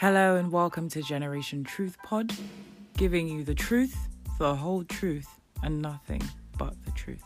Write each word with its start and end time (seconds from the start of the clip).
Hello 0.00 0.36
and 0.36 0.52
welcome 0.52 0.88
to 0.90 1.02
Generation 1.02 1.64
Truth 1.64 1.96
Pod, 2.04 2.32
giving 2.96 3.26
you 3.26 3.42
the 3.42 3.52
truth, 3.52 3.96
the 4.38 4.54
whole 4.54 4.84
truth, 4.84 5.26
and 5.64 5.82
nothing 5.82 6.22
but 6.56 6.72
the 6.84 6.92
truth. 6.92 7.24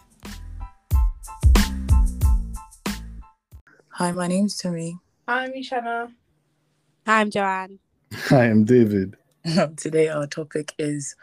Hi, 3.90 4.12
my 4.12 4.27
name's 4.27 4.58
Tumi. 4.58 4.95
I'm 5.29 5.52
Ishana. 5.52 6.14
Hi, 7.04 7.20
I'm 7.20 7.30
Joanne. 7.30 7.79
Hi, 8.14 8.46
I'm 8.46 8.64
David. 8.64 9.18
Today, 9.77 10.09
our 10.09 10.27
topic 10.27 10.73
is 10.79 11.14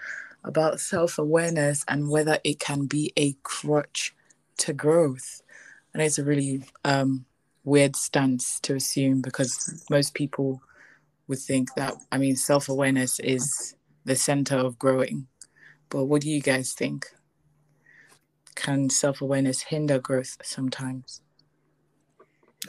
about 0.44 0.80
self 0.80 1.18
awareness 1.18 1.84
and 1.88 2.12
whether 2.12 2.38
it 2.44 2.60
can 2.60 2.86
be 2.86 3.12
a 3.18 3.34
crutch 3.42 4.14
to 4.58 4.72
growth. 4.72 5.42
And 5.96 6.04
it's 6.04 6.20
a 6.20 6.24
really 6.24 6.66
um, 6.86 7.26
weird 7.64 7.96
stance 7.96 8.60
to 8.60 8.76
assume 8.76 9.24
because 9.24 9.84
most 9.90 10.14
people 10.14 10.62
would 11.30 11.40
think 11.40 11.74
that, 11.76 11.94
I 12.12 12.18
mean, 12.18 12.36
self 12.36 12.68
awareness 12.68 13.20
is 13.20 13.76
the 14.04 14.16
center 14.16 14.58
of 14.58 14.78
growing. 14.78 15.28
But 15.90 16.06
what 16.06 16.22
do 16.22 16.30
you 16.30 16.42
guys 16.42 16.74
think? 16.74 17.06
Can 18.56 18.90
self 18.90 19.22
awareness 19.22 19.62
hinder 19.62 20.00
growth 20.00 20.38
sometimes? 20.44 21.22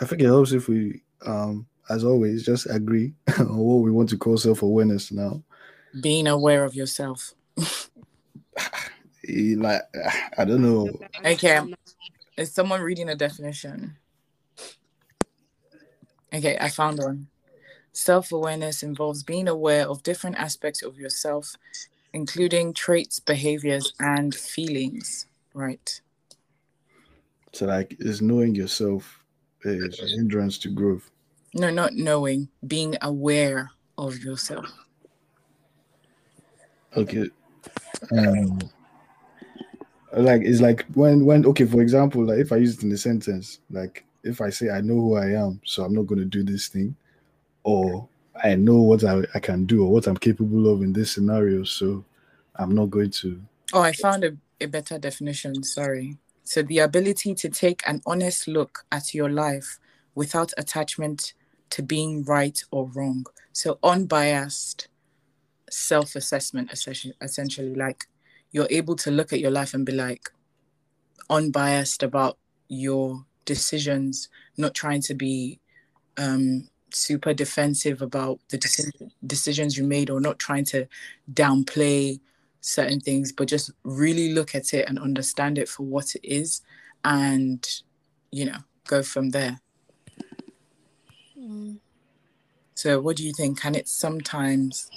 I 0.01 0.05
think 0.05 0.21
it 0.23 0.27
helps 0.27 0.53
if 0.53 0.69
we, 0.69 1.03
um, 1.27 1.67
as 1.89 2.05
always, 2.05 2.45
just 2.45 2.69
agree 2.71 3.15
on 3.39 3.57
what 3.57 3.83
we 3.83 3.91
want 3.91 4.11
to 4.11 4.19
call 4.19 4.37
self 4.37 4.63
awareness 4.63 5.11
now. 5.11 5.43
Being 6.01 6.29
aware 6.29 6.65
of 6.65 6.75
yourself. 6.75 7.35
Like, 9.29 9.83
I 10.39 10.45
don't 10.45 10.63
know. 10.63 10.89
Okay. 11.25 11.61
Is 12.37 12.53
someone 12.53 12.81
reading 12.81 13.09
a 13.09 13.15
definition? 13.15 13.97
Okay, 16.33 16.57
I 16.61 16.69
found 16.69 16.99
one. 16.99 17.29
Self 17.93 18.33
awareness 18.33 18.83
involves 18.83 19.23
being 19.23 19.49
aware 19.49 19.89
of 19.89 20.03
different 20.03 20.37
aspects 20.37 20.83
of 20.83 20.99
yourself, 20.99 21.55
including 22.13 22.73
traits, 22.73 23.19
behaviors, 23.19 23.93
and 23.99 24.35
feelings. 24.35 25.27
Right. 25.55 26.01
So, 27.53 27.67
like, 27.67 27.97
is 27.99 28.23
knowing 28.23 28.55
yourself 28.55 29.25
is 29.65 30.01
a 30.01 30.07
hindrance 30.07 30.57
to 30.59 30.69
growth. 30.69 31.11
No, 31.55 31.71
not 31.71 31.95
knowing, 31.95 32.49
being 32.67 32.97
aware 33.03 33.71
of 33.99 34.19
yourself. 34.19 34.71
Okay. 36.97 37.29
Um, 38.17 38.61
like, 40.13 40.43
it's 40.43 40.61
like 40.61 40.87
when, 40.95 41.25
when, 41.25 41.45
okay, 41.47 41.65
for 41.65 41.83
example, 41.83 42.25
like 42.25 42.39
if 42.39 42.53
I 42.53 42.57
use 42.57 42.79
it 42.79 42.85
in 42.85 42.93
a 42.93 42.97
sentence, 42.97 43.59
like 43.71 44.05
if 44.23 44.41
I 44.41 44.51
say 44.51 44.71
I 44.71 44.81
know 44.81 44.95
who 44.95 45.17
I 45.17 45.33
am, 45.33 45.61
so 45.65 45.85
I'm 45.85 45.95
not 45.95 46.07
going 46.07 46.21
to 46.21 46.25
do 46.25 46.43
this 46.43 46.69
thing, 46.69 46.95
or 47.65 48.09
I 48.43 48.55
know 48.55 48.81
what 48.81 49.05
I, 49.05 49.23
I 49.35 49.41
can 49.41 49.67
do 49.67 49.85
or 49.85 49.91
what 49.91 50.07
I'm 50.07 50.17
capable 50.17 50.73
of 50.73 50.83
in 50.83 50.93
this 50.93 51.13
scenario, 51.13 51.65
so 51.65 52.05
I'm 52.57 52.75
not 52.75 52.91
going 52.91 53.11
to 53.11 53.41
Oh, 53.73 53.83
I 53.83 53.93
found 53.93 54.25
a, 54.25 54.37
a 54.61 54.67
better 54.67 54.99
definition. 54.99 55.63
Sorry. 55.63 56.17
So, 56.43 56.63
the 56.63 56.81
ability 56.81 57.35
to 57.37 57.49
take 57.49 57.83
an 57.87 58.03
honest 58.05 58.49
look 58.49 58.85
at 58.91 59.15
your 59.15 59.31
life 59.31 59.79
without 60.15 60.53
attachment 60.59 61.35
to 61.71 61.83
being 61.83 62.25
right 62.25 62.61
or 62.73 62.89
wrong. 62.89 63.27
So, 63.53 63.79
unbiased 63.85 64.89
self 65.71 66.17
assessment, 66.17 66.73
essentially. 66.73 67.75
Like, 67.75 68.07
you're 68.51 68.67
able 68.71 68.97
to 68.97 69.13
look 69.13 69.33
at 69.33 69.39
your 69.39 69.53
life 69.53 69.73
and 69.73 69.87
be 69.87 69.93
like 69.93 70.31
unbiased 71.29 72.03
about 72.03 72.39
your 72.67 73.25
decisions, 73.45 74.29
not 74.57 74.75
trying 74.75 75.03
to 75.03 75.15
be 75.15 75.61
um, 76.17 76.69
super 76.95 77.35
defensive 77.35 78.03
about 78.03 78.41
the 78.51 78.59
deci- 78.59 79.11
decisions 79.27 79.77
you 79.77 79.85
made 79.85 80.11
or 80.11 80.21
not 80.21 80.39
trying 80.39 80.65
to 80.67 80.87
downplay 81.33 82.21
certain 82.61 83.01
things, 83.01 83.33
but 83.33 83.49
just 83.49 83.71
really 83.85 84.33
look 84.33 84.55
at 84.55 84.75
it 84.75 84.89
and 84.89 84.99
understand 84.99 85.59
it 85.59 85.69
for 85.69 85.85
what 85.85 86.15
it 86.15 86.25
is 86.25 86.63
and, 87.05 87.67
you 88.31 88.45
know, 88.45 88.59
go 88.87 89.03
from 89.03 89.31
there. 89.31 89.61
Mm. 91.39 91.79
So, 92.75 93.01
what 93.01 93.17
do 93.17 93.25
you 93.25 93.33
think? 93.33 93.61
Can 93.61 93.75
it 93.75 93.89
sometimes 93.89 94.91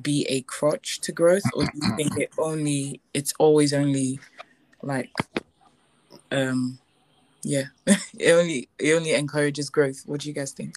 be 0.00 0.26
a 0.28 0.42
crutch 0.42 1.00
to 1.00 1.12
growth, 1.12 1.42
or 1.54 1.64
do 1.64 1.70
you 1.74 1.96
think 1.96 2.16
it 2.16 2.30
only, 2.38 3.00
it's 3.12 3.32
always 3.38 3.72
only 3.72 4.18
like, 4.82 5.10
um, 6.32 6.78
yeah, 7.42 7.64
it 7.86 8.32
only 8.32 8.68
it 8.78 8.92
only 8.92 9.12
encourages 9.12 9.70
growth. 9.70 10.02
What 10.06 10.20
do 10.20 10.28
you 10.28 10.34
guys 10.34 10.52
think? 10.52 10.74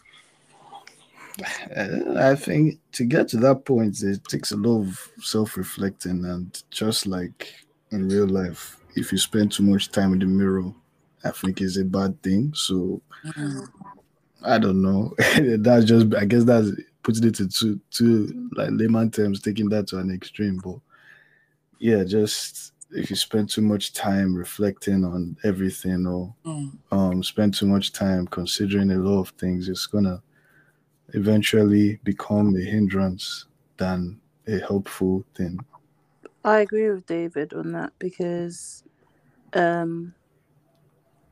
I 2.17 2.35
think 2.35 2.79
to 2.93 3.05
get 3.05 3.27
to 3.29 3.37
that 3.37 3.65
point, 3.65 4.01
it 4.03 4.23
takes 4.25 4.51
a 4.51 4.57
lot 4.57 4.81
of 4.81 5.09
self 5.21 5.57
reflecting, 5.57 6.25
and 6.25 6.61
just 6.69 7.07
like 7.07 7.53
in 7.91 8.07
real 8.07 8.27
life, 8.27 8.77
if 8.95 9.11
you 9.11 9.17
spend 9.17 9.51
too 9.51 9.63
much 9.63 9.91
time 9.91 10.13
in 10.13 10.19
the 10.19 10.25
mirror, 10.25 10.71
I 11.23 11.31
think 11.31 11.61
is 11.61 11.77
a 11.77 11.85
bad 11.85 12.21
thing. 12.21 12.53
So 12.53 13.01
Mm. 13.25 13.67
I 14.45 14.57
don't 14.57 14.81
know. 14.81 15.13
that's 15.59 15.85
just, 15.85 16.13
I 16.15 16.25
guess 16.25 16.43
that's 16.43 16.69
putting 17.03 17.23
it 17.25 17.39
into 17.39 17.79
two 17.89 18.49
like 18.55 18.69
layman 18.71 19.09
terms, 19.09 19.41
taking 19.41 19.69
that 19.69 19.87
to 19.87 19.99
an 19.99 20.11
extreme. 20.11 20.59
But 20.61 20.75
yeah, 21.79 22.03
just 22.03 22.73
if 22.91 23.09
you 23.09 23.15
spend 23.15 23.49
too 23.49 23.61
much 23.61 23.93
time 23.93 24.35
reflecting 24.35 25.03
on 25.05 25.37
everything 25.43 26.05
or 26.05 26.33
Mm. 26.45 26.77
um 26.91 27.23
spend 27.23 27.53
too 27.53 27.65
much 27.65 27.93
time 27.93 28.27
considering 28.27 28.91
a 28.91 28.97
lot 28.97 29.21
of 29.21 29.29
things, 29.39 29.69
it's 29.69 29.85
gonna 29.87 30.21
eventually 31.09 31.99
become 32.03 32.55
a 32.55 32.61
hindrance 32.61 33.45
than 33.77 34.19
a 34.47 34.59
helpful 34.59 35.23
thing. 35.35 35.59
I 36.43 36.59
agree 36.59 36.89
with 36.89 37.05
David 37.05 37.53
on 37.53 37.71
that 37.73 37.93
because 37.99 38.83
um, 39.53 40.13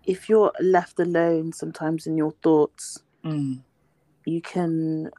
if 0.06 0.30
you're 0.30 0.52
left 0.62 1.00
alone 1.00 1.52
sometimes 1.54 2.08
in 2.08 2.18
your 2.18 2.32
thoughts, 2.44 3.04
Mm. 3.24 3.62
you 4.26 4.42
can 4.42 5.12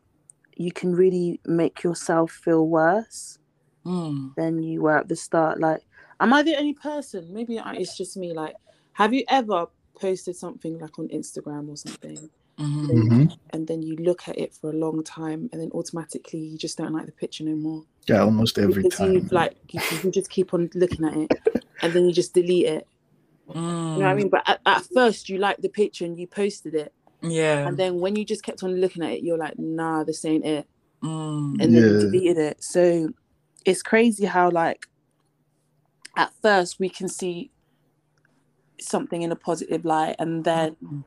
you 0.57 0.73
can 0.73 0.95
really 0.95 1.41
make 1.47 1.83
yourself 1.83 2.31
feel 2.31 2.67
worse 2.69 3.39
Mm. 3.87 4.35
than 4.37 4.63
you 4.63 4.83
were 4.83 4.99
at 4.99 5.09
the 5.09 5.17
start. 5.17 5.59
Like, 5.61 5.83
am 6.21 6.33
I 6.33 6.43
the 6.43 6.57
only 6.57 6.75
person? 6.75 7.33
Maybe 7.33 7.59
I, 7.59 7.75
it's 7.75 7.97
just 7.97 8.17
me. 8.17 8.33
Like, 8.33 8.55
have 8.93 9.13
you 9.15 9.25
ever 9.29 9.67
posted 9.99 10.37
something 10.37 10.79
like 10.79 10.99
on 10.99 11.09
Instagram 11.09 11.69
or 11.69 11.77
something, 11.77 12.31
Mhm. 12.59 12.89
Mhm. 12.91 13.39
and 13.51 13.67
then 13.67 13.83
you 13.83 13.97
look 13.97 14.29
at 14.29 14.39
it 14.39 14.53
for 14.55 14.71
a 14.71 14.73
long 14.75 15.03
time, 15.03 15.49
and 15.53 15.61
then 15.61 15.71
automatically 15.73 16.39
you 16.39 16.59
just 16.59 16.77
don't 16.79 16.93
like 16.93 17.07
the 17.07 17.13
picture 17.13 17.45
no 17.45 17.57
more? 17.57 17.85
Yeah, 18.07 18.21
almost 18.23 18.59
every 18.59 18.83
because 18.83 18.99
time. 18.99 19.13
you've 19.13 19.33
like 19.33 19.57
you, 19.71 19.81
you 20.05 20.11
just 20.11 20.29
keep 20.31 20.53
on 20.55 20.69
looking 20.75 21.05
at 21.05 21.17
it 21.17 21.31
and 21.83 21.93
then 21.93 22.05
you 22.07 22.13
just 22.13 22.35
delete 22.35 22.67
it 22.67 22.87
you 23.49 23.55
know 23.55 23.97
what 23.99 24.07
i 24.07 24.13
Mm. 24.13 24.17
mean 24.17 24.29
but 24.29 24.43
at, 24.49 24.61
at 24.67 24.85
first 24.95 25.29
you 25.29 25.39
liked 25.39 25.63
the 25.63 25.69
picture 25.69 26.05
and 26.05 26.19
you 26.19 26.27
posted 26.27 26.75
it 26.75 26.93
Yeah. 27.23 27.67
and 27.67 27.77
then 27.77 28.01
when 28.01 28.17
you 28.17 28.25
just 28.25 28.43
kept 28.43 28.63
on 28.65 28.81
looking 28.81 29.03
at 29.05 29.13
it 29.13 29.23
you're 29.23 29.39
like 29.39 29.59
nah 29.59 30.03
this 30.05 30.25
ain't 30.25 30.45
it 30.45 30.67
Mm. 31.03 31.61
and 31.61 31.75
then 31.75 31.83
you 31.83 31.93
Yeah. 31.95 31.99
deleted 32.01 32.39
it 32.39 32.63
so 32.65 33.13
it's 33.65 33.83
crazy 33.83 34.27
how 34.27 34.51
like 34.51 34.89
at 36.17 36.33
first 36.43 36.79
we 36.81 36.89
can 36.89 37.09
see 37.09 37.51
something 38.81 39.23
in 39.23 39.31
a 39.33 39.37
positive 39.37 39.85
light 39.85 40.17
and 40.19 40.45
then 40.45 40.77
Mm. 40.83 41.05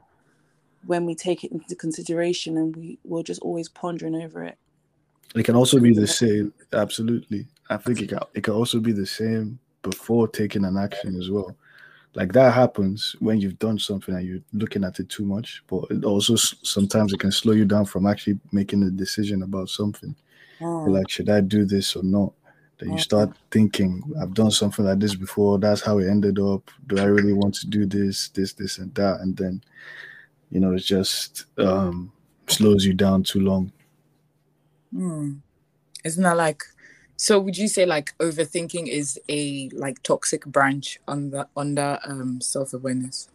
When 0.85 1.05
we 1.05 1.15
take 1.15 1.43
it 1.43 1.51
into 1.51 1.75
consideration 1.75 2.57
and 2.57 2.75
we 2.75 2.99
we're 3.03 3.23
just 3.23 3.41
always 3.41 3.69
pondering 3.69 4.15
over 4.15 4.43
it 4.43 4.57
It 5.35 5.43
can 5.43 5.55
also 5.55 5.79
be 5.79 5.93
the 5.93 6.07
same. 6.07 6.53
Absolutely. 6.71 7.47
I 7.69 7.77
think 7.77 8.01
it 8.01 8.09
can, 8.09 8.19
it 8.33 8.43
can 8.43 8.53
also 8.53 8.79
be 8.79 8.91
the 8.91 9.05
same 9.05 9.59
before 9.81 10.27
taking 10.27 10.65
an 10.65 10.77
action 10.77 11.15
as 11.19 11.29
well. 11.29 11.55
Like 12.13 12.31
that 12.33 12.53
happens 12.53 13.15
when 13.19 13.41
you've 13.41 13.59
done 13.59 13.77
something 13.77 14.15
and 14.15 14.25
you're 14.25 14.39
looking 14.53 14.83
at 14.85 14.99
it 14.99 15.09
too 15.09 15.25
much, 15.25 15.63
but 15.67 15.83
it 15.89 16.05
also 16.05 16.35
sometimes 16.35 17.11
it 17.13 17.19
can 17.19 17.31
slow 17.31 17.53
you 17.53 17.65
down 17.65 17.85
from 17.85 18.05
actually 18.07 18.39
making 18.51 18.83
a 18.83 18.89
decision 18.91 19.43
about 19.43 19.69
something. 19.69 20.15
Mm. 20.61 20.93
like, 20.93 21.09
should 21.09 21.29
I 21.29 21.41
do 21.41 21.65
this 21.65 21.95
or 21.95 22.03
not? 22.03 22.31
Then 22.79 22.89
you 22.89 22.95
Mm. 22.95 23.01
start 23.01 23.29
thinking, 23.51 24.01
I've 24.21 24.33
done 24.33 24.51
something 24.51 24.85
like 24.85 24.99
this 24.99 25.15
before. 25.15 25.59
That's 25.59 25.81
how 25.81 25.97
it 25.99 26.07
ended 26.07 26.39
up. 26.39 26.71
Do 26.87 26.97
I 26.99 27.05
really 27.05 27.33
want 27.33 27.55
to 27.55 27.67
do 27.67 27.85
this, 27.85 28.29
this, 28.29 28.53
this, 28.53 28.77
and 28.77 28.93
that? 28.95 29.19
And 29.21 29.35
then, 29.35 29.61
you 30.51 30.59
know, 30.59 30.73
it 30.73 30.79
just 30.79 31.45
um, 31.57 32.11
slows 32.47 32.85
you 32.85 32.93
down 32.93 33.23
too 33.23 33.39
long. 33.39 33.71
Mm. 34.93 35.39
Isn't 36.03 36.23
that 36.23 36.37
like 36.37 36.63
so 37.17 37.39
would 37.39 37.57
you 37.57 37.67
say 37.67 37.85
like 37.85 38.17
overthinking 38.19 38.87
is 38.87 39.19
a 39.29 39.69
like 39.69 40.03
toxic 40.03 40.45
branch 40.45 40.99
under 41.07 41.45
under 41.55 41.99
um 42.05 42.41
self-awareness? 42.41 43.29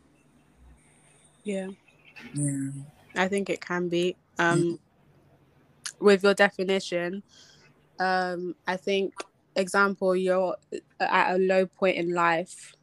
Yeah, 1.44 1.68
Yeah. 2.34 2.70
I 3.16 3.28
think 3.28 3.50
it 3.50 3.60
can 3.60 3.88
be. 3.88 4.16
Um, 4.38 4.78
with 6.00 6.22
your 6.22 6.34
definition, 6.34 7.22
um, 7.98 8.54
I 8.66 8.76
think 8.76 9.14
example 9.56 10.14
you're 10.14 10.56
at 11.00 11.34
a 11.34 11.38
low 11.38 11.66
point 11.66 11.96
in 11.96 12.14
life, 12.14 12.74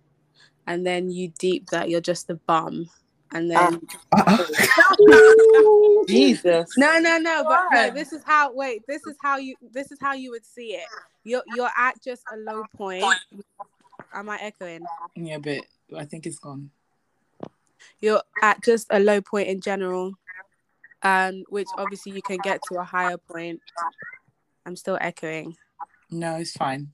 and 0.66 0.86
then 0.86 1.10
you 1.10 1.32
deep 1.40 1.70
that 1.70 1.90
you're 1.90 2.02
just 2.02 2.30
a 2.30 2.36
bum, 2.36 2.90
and 3.32 3.50
then 3.52 3.82
Jesus. 6.08 6.78
no, 6.78 7.00
no, 7.00 7.18
no. 7.18 7.44
But 7.48 7.62
no, 7.72 7.90
this 7.92 8.14
is 8.14 8.24
how. 8.26 8.54
Wait, 8.54 8.84
this 8.88 9.06
is 9.08 9.16
how 9.22 9.38
you. 9.38 9.56
This 9.72 9.92
is 9.92 10.00
how 10.02 10.14
you 10.14 10.32
would 10.32 10.46
see 10.46 10.74
it. 10.76 10.88
You're 11.24 11.44
you're 11.48 11.70
at 11.78 12.02
just 12.04 12.24
a 12.32 12.38
low 12.38 12.64
point. 12.76 13.04
Am 14.14 14.30
I 14.30 14.38
echoing? 14.42 14.88
Yeah, 15.16 15.38
but 15.40 15.64
I 15.96 16.06
think 16.06 16.26
it's 16.26 16.40
gone. 16.40 16.72
You're 18.00 18.22
at 18.42 18.64
just 18.64 18.88
a 18.90 19.00
low 19.00 19.22
point 19.22 19.48
in 19.50 19.60
general, 19.62 20.14
um, 21.04 21.44
which 21.50 21.70
obviously 21.78 22.12
you 22.14 22.22
can 22.22 22.38
get 22.38 22.64
to 22.66 22.76
a 22.80 22.84
higher 22.84 23.18
point. 23.18 23.62
I'm 24.66 24.76
still 24.76 24.98
echoing, 25.00 25.56
No, 26.12 26.36
it's 26.36 26.52
fine. 26.52 26.92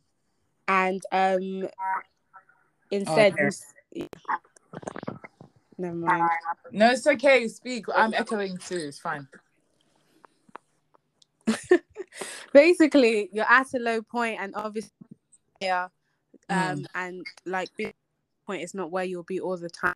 and 0.68 1.02
um, 1.12 1.68
instead, 2.92 3.34
Okay. 3.34 3.42
you 3.42 3.48
s- 3.48 3.66
never 5.78 5.96
mind. 5.96 6.30
No, 6.72 6.92
it's 6.92 7.06
okay. 7.08 7.48
Speak. 7.48 7.86
I'm 7.94 8.14
echoing 8.14 8.58
too. 8.58 8.78
It's 8.78 9.00
fine. 9.00 9.28
basically 12.54 13.30
you're 13.34 13.50
at 13.50 13.68
a 13.74 13.80
low 13.80 14.02
point 14.02 14.40
and 14.40 14.54
obviously 14.56 14.92
yeah 15.62 15.88
um 16.50 16.80
Mm. 16.80 16.86
and 16.96 17.26
like 17.46 17.70
this 17.78 17.92
point 18.46 18.62
is 18.64 18.74
not 18.74 18.92
where 18.92 19.04
you'll 19.04 19.24
be 19.24 19.40
all 19.40 19.58
the 19.58 19.70
time 19.70 19.94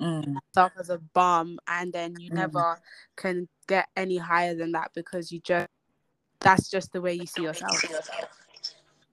Mm. 0.00 0.36
yourself 0.54 0.72
as 0.78 0.90
a 0.90 0.98
bomb 0.98 1.58
and 1.68 1.92
then 1.92 2.18
you 2.18 2.30
Mm. 2.30 2.34
never 2.34 2.80
can 3.16 3.48
get 3.68 3.88
any 3.96 4.16
higher 4.18 4.54
than 4.54 4.72
that 4.72 4.90
because 4.94 5.30
you 5.32 5.40
just 5.40 5.68
that's 6.40 6.68
just 6.68 6.92
the 6.92 7.00
way 7.00 7.14
you 7.14 7.26
see 7.26 7.42
yourself 7.42 7.82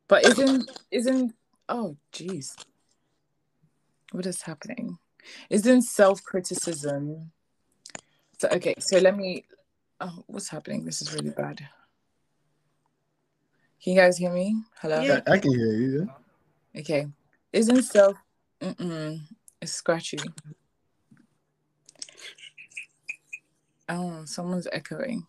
But 0.08 0.26
isn't 0.26 0.70
isn't 0.92 1.34
oh 1.70 1.96
jeez. 2.12 2.58
What 4.12 4.26
is 4.26 4.42
happening? 4.42 4.98
Isn't 5.50 5.84
self 5.84 6.24
criticism 6.24 7.32
so 8.42 8.48
okay, 8.54 8.74
so 8.80 8.98
let 8.98 9.16
me 9.16 9.46
oh 10.00 10.24
what's 10.26 10.50
happening? 10.50 10.84
This 10.84 11.04
is 11.04 11.14
really 11.14 11.30
bad. 11.30 11.58
Can 13.84 13.94
you 13.94 13.96
guys 13.96 14.18
hear 14.18 14.34
me? 14.34 14.56
Hello? 14.82 15.00
Yeah. 15.00 15.22
I, 15.28 15.34
I 15.34 15.38
can 15.38 15.52
hear 15.52 15.74
you. 15.74 16.10
Yeah? 16.74 16.82
Okay. 16.82 17.08
Isn't 17.54 17.84
self 17.84 18.18
mm-mm, 18.60 19.20
it's 19.62 19.74
scratchy. 19.74 20.18
Oh, 23.88 24.24
someone's 24.26 24.68
echoing. 24.72 25.28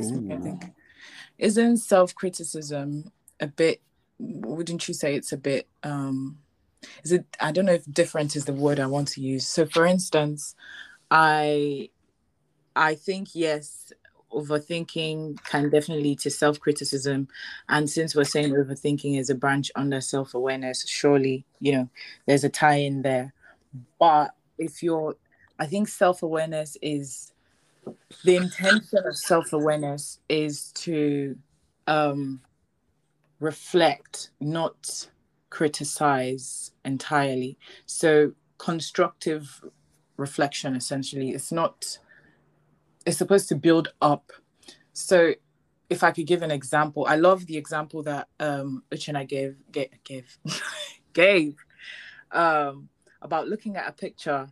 Ooh. 0.00 0.58
Isn't 1.36 1.76
self 1.76 2.14
criticism 2.14 3.12
a 3.38 3.48
bit 3.48 3.82
wouldn't 4.18 4.88
you 4.88 4.94
say 4.94 5.14
it's 5.14 5.32
a 5.32 5.36
bit 5.36 5.68
um 5.82 6.38
is 7.02 7.12
it 7.12 7.24
I 7.40 7.52
don't 7.52 7.66
know 7.66 7.72
if 7.72 7.84
different 7.92 8.36
is 8.36 8.44
the 8.44 8.52
word 8.52 8.80
I 8.80 8.86
want 8.86 9.08
to 9.08 9.20
use. 9.20 9.46
So 9.46 9.66
for 9.66 9.86
instance, 9.86 10.54
I 11.10 11.90
I 12.76 12.94
think 12.94 13.28
yes, 13.34 13.92
overthinking 14.32 15.42
can 15.44 15.70
definitely 15.70 16.04
lead 16.04 16.18
to 16.20 16.30
self 16.30 16.60
criticism. 16.60 17.28
And 17.68 17.88
since 17.88 18.14
we're 18.14 18.24
saying 18.24 18.52
overthinking 18.52 19.18
is 19.18 19.30
a 19.30 19.34
branch 19.34 19.70
under 19.76 20.00
self 20.00 20.34
awareness, 20.34 20.86
surely, 20.86 21.44
you 21.60 21.72
know, 21.72 21.88
there's 22.26 22.44
a 22.44 22.48
tie 22.48 22.76
in 22.76 23.02
there. 23.02 23.32
But 23.98 24.34
if 24.58 24.82
you're, 24.82 25.16
I 25.58 25.66
think 25.66 25.88
self 25.88 26.22
awareness 26.22 26.76
is 26.82 27.32
the 28.24 28.36
intention 28.36 29.00
of 29.06 29.16
self 29.16 29.52
awareness 29.52 30.18
is 30.28 30.72
to 30.72 31.36
um, 31.86 32.40
reflect, 33.40 34.30
not 34.40 35.08
criticize 35.54 36.72
entirely. 36.84 37.56
So 37.86 38.32
constructive 38.58 39.62
reflection 40.16 40.76
essentially 40.76 41.30
it's 41.30 41.50
not 41.50 41.98
it's 43.04 43.18
supposed 43.18 43.48
to 43.48 43.56
build 43.56 43.88
up 44.00 44.30
so 44.92 45.32
if 45.90 46.02
i 46.04 46.10
could 46.12 46.26
give 46.26 46.42
an 46.42 46.50
example 46.50 47.04
i 47.08 47.16
love 47.16 47.44
the 47.46 47.56
example 47.56 48.02
that 48.02 48.28
um 48.40 48.82
uchenna 48.92 49.26
gave 49.26 49.56
gave 49.72 49.90
gave, 50.04 50.38
gave 51.12 51.56
um 52.30 52.88
about 53.22 53.48
looking 53.48 53.76
at 53.76 53.88
a 53.88 53.92
picture 53.92 54.46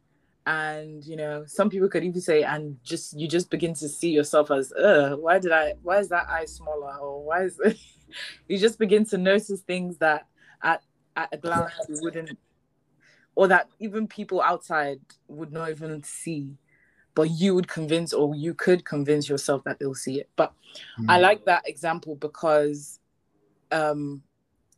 and 0.47 1.05
you 1.05 1.17
know 1.17 1.45
some 1.47 1.71
people 1.71 1.89
could 1.89 2.03
even 2.03 2.21
say 2.21 2.43
and 2.43 2.77
just 2.83 3.17
you 3.19 3.29
just 3.29 3.49
begin 3.49 3.73
to 3.73 3.89
see 3.89 4.11
yourself 4.11 4.51
as 4.51 4.73
uh 4.73 5.15
why 5.21 5.39
did 5.39 5.53
i 5.53 5.75
why 5.83 5.99
is 5.99 6.09
that 6.09 6.29
eye 6.29 6.45
smaller 6.45 6.97
or 6.97 7.25
why 7.25 7.45
is 7.45 7.59
it 7.61 7.79
you 8.49 8.59
just 8.59 8.81
begin 8.81 9.05
to 9.05 9.17
notice 9.17 9.61
things 9.61 9.97
that 9.99 10.27
at 10.65 10.83
at 11.17 11.29
a 11.33 11.37
glance 11.37 11.73
you 11.89 11.99
wouldn't 12.01 12.39
or 13.35 13.49
that 13.49 13.69
even 13.79 14.07
people 14.07 14.41
outside 14.43 15.01
would 15.29 15.53
not 15.53 15.71
even 15.71 16.03
see 16.03 16.57
but 17.15 17.31
you 17.31 17.55
would 17.55 17.69
convince 17.69 18.13
or 18.13 18.35
you 18.35 18.55
could 18.55 18.85
convince 18.85 19.29
yourself 19.29 19.63
that 19.65 19.79
they'll 19.79 19.95
see 19.95 20.19
it. 20.21 20.31
But 20.37 20.53
i 21.09 21.19
Mm. 21.19 21.23
like 21.23 21.45
that 21.45 21.69
example 21.69 22.17
because 22.17 22.99
um 23.71 24.23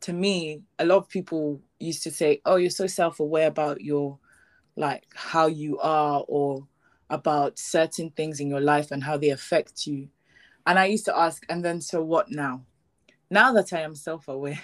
to 0.01 0.11
me 0.13 0.61
a 0.79 0.85
lot 0.85 0.97
of 0.97 1.07
people 1.09 1.61
used 1.79 2.03
to 2.03 2.11
say 2.11 2.41
oh 2.45 2.55
you're 2.57 2.69
so 2.69 2.87
self-aware 2.87 3.47
about 3.47 3.81
your 3.81 4.19
like 4.75 5.05
how 5.13 5.47
you 5.47 5.79
are 5.79 6.23
or 6.27 6.67
about 7.09 7.57
certain 7.57 8.09
things 8.11 8.39
in 8.39 8.49
your 8.49 8.59
life 8.59 8.91
and 8.91 9.03
how 9.03 9.15
they 9.17 9.29
affect 9.29 9.87
you. 9.87 10.09
And 10.65 10.77
i 10.79 10.85
used 10.85 11.05
to 11.05 11.17
ask 11.17 11.45
and 11.49 11.63
then 11.63 11.79
so 11.81 12.03
what 12.03 12.29
now? 12.29 12.65
Now 13.29 13.53
that 13.53 13.71
i 13.73 13.81
am 13.81 13.95
self-aware 13.95 14.59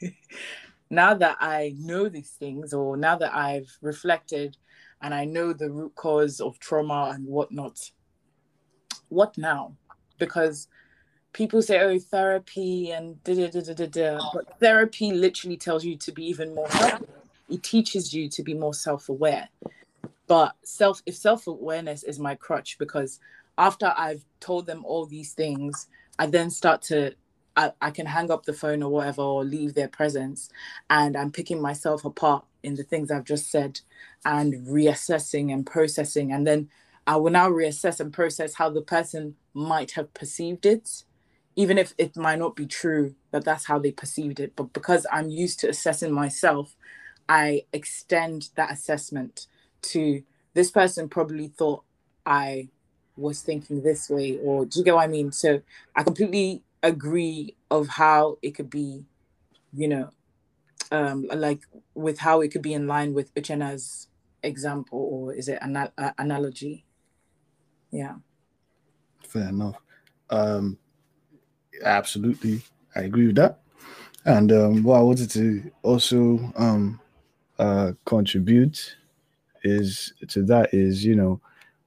now 0.90 1.14
that 1.14 1.36
I 1.40 1.74
know 1.78 2.08
these 2.08 2.30
things, 2.30 2.74
or 2.74 2.96
now 2.96 3.16
that 3.16 3.34
I've 3.34 3.76
reflected 3.82 4.56
and 5.02 5.14
I 5.14 5.24
know 5.24 5.52
the 5.52 5.70
root 5.70 5.94
cause 5.96 6.40
of 6.40 6.58
trauma 6.58 7.12
and 7.14 7.26
whatnot, 7.26 7.90
what 9.08 9.36
now? 9.38 9.76
Because 10.18 10.68
people 11.32 11.62
say, 11.62 11.80
oh, 11.80 11.98
therapy 11.98 12.92
and 12.92 13.22
da 13.24 13.34
da 13.34 13.48
da 13.48 13.60
da 13.60 13.74
da 13.74 13.86
da. 13.86 14.30
But 14.32 14.58
therapy 14.60 15.12
literally 15.12 15.56
tells 15.56 15.84
you 15.84 15.96
to 15.96 16.12
be 16.12 16.26
even 16.26 16.54
more 16.54 16.68
It 17.50 17.62
teaches 17.62 18.14
you 18.14 18.28
to 18.30 18.42
be 18.42 18.54
more 18.54 18.74
self 18.74 19.08
aware. 19.08 19.48
But 20.26 20.54
self, 20.64 21.02
if 21.06 21.16
self 21.16 21.46
awareness 21.46 22.02
is 22.04 22.18
my 22.18 22.34
crutch, 22.34 22.78
because 22.78 23.20
after 23.58 23.92
I've 23.96 24.24
told 24.40 24.66
them 24.66 24.84
all 24.84 25.06
these 25.06 25.32
things, 25.32 25.88
I 26.18 26.26
then 26.26 26.50
start 26.50 26.82
to 26.82 27.14
I, 27.56 27.72
I 27.82 27.90
can 27.92 28.06
hang 28.06 28.30
up 28.30 28.44
the 28.46 28.54
phone 28.54 28.82
or 28.82 28.90
whatever 28.90 29.22
or 29.22 29.44
leave 29.44 29.74
their 29.74 29.88
presence 29.88 30.50
and 30.90 31.16
I'm 31.16 31.32
picking 31.32 31.62
myself 31.62 32.04
apart 32.04 32.44
in 32.62 32.76
the 32.76 32.84
things 32.84 33.10
I've 33.10 33.24
just 33.24 33.50
said 33.50 33.80
and 34.24 34.66
reassessing 34.66 35.52
and 35.52 35.66
processing. 35.66 36.32
And 36.32 36.46
then 36.46 36.70
I 37.06 37.16
will 37.16 37.32
now 37.32 37.50
reassess 37.50 38.00
and 38.00 38.12
process 38.12 38.54
how 38.56 38.70
the 38.70 38.82
person 38.82 39.36
might 39.54 39.92
have 39.92 40.14
perceived 40.14 40.66
it 40.66 41.04
even 41.56 41.78
if 41.78 41.94
it 41.98 42.16
might 42.16 42.38
not 42.40 42.56
be 42.56 42.66
true 42.66 43.14
that 43.32 43.44
that's 43.44 43.66
how 43.66 43.78
they 43.78 43.92
perceived 43.92 44.40
it. 44.40 44.54
But 44.56 44.72
because 44.74 45.06
I'm 45.12 45.30
used 45.30 45.60
to 45.60 45.70
assessing 45.70 46.12
myself 46.12 46.76
I 47.28 47.64
extend 47.74 48.50
that 48.56 48.72
assessment 48.72 49.48
to 49.84 50.24
this 50.54 50.72
person 50.72 51.10
probably 51.10 51.48
thought 51.48 51.84
I 52.26 52.70
was 53.16 53.42
thinking 53.42 53.82
this 53.82 54.10
way 54.10 54.38
or 54.42 54.66
do 54.66 54.80
you 54.80 54.86
get 54.86 54.96
what 54.96 55.04
I 55.04 55.08
mean? 55.08 55.32
So 55.32 55.62
I 55.96 56.04
completely 56.04 56.63
agree 56.84 57.56
of 57.70 57.88
how 57.88 58.38
it 58.42 58.52
could 58.52 58.70
be, 58.70 59.06
you 59.72 59.88
know, 59.88 60.10
um, 60.92 61.26
like 61.34 61.62
with 61.94 62.18
how 62.20 62.42
it 62.42 62.52
could 62.52 62.62
be 62.62 62.74
in 62.74 62.86
line 62.86 63.14
with 63.14 63.34
Uchenna's 63.34 64.08
example, 64.42 64.98
or 64.98 65.32
is 65.32 65.48
it 65.48 65.58
an 65.62 65.76
uh, 65.76 66.12
analogy? 66.18 66.84
Yeah. 67.90 68.16
Fair 69.26 69.48
enough. 69.48 69.76
Um, 70.30 70.78
absolutely, 71.82 72.62
I 72.94 73.00
agree 73.00 73.26
with 73.26 73.36
that. 73.36 73.60
And 74.26 74.52
um, 74.52 74.82
what 74.82 74.98
I 74.98 75.02
wanted 75.02 75.30
to 75.30 75.70
also 75.82 76.52
um, 76.56 77.00
uh, 77.58 77.92
contribute 78.04 78.96
is 79.62 80.12
to 80.28 80.42
that 80.42 80.74
is 80.74 81.04
you 81.04 81.14
know 81.16 81.40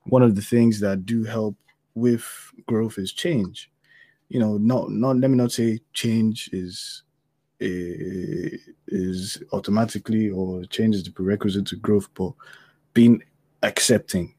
one 0.05 0.23
of 0.23 0.35
the 0.35 0.41
things 0.41 0.79
that 0.79 1.05
do 1.05 1.23
help 1.23 1.55
with 1.95 2.25
growth 2.65 2.97
is 2.97 3.11
change. 3.11 3.69
You 4.29 4.39
know, 4.39 4.57
not 4.57 4.89
not 4.91 5.17
let 5.17 5.29
me 5.31 5.38
not 5.38 5.51
say 5.51 5.79
change 5.93 6.50
is 6.51 7.03
eh, 7.62 8.57
is 8.88 9.41
automatically 9.53 10.29
or 10.29 10.63
change 10.65 10.96
is 10.96 11.03
the 11.03 11.12
prerequisite 11.12 11.65
to 11.67 11.75
growth, 11.77 12.07
but 12.13 12.34
being 12.93 13.24
accepting 13.63 14.34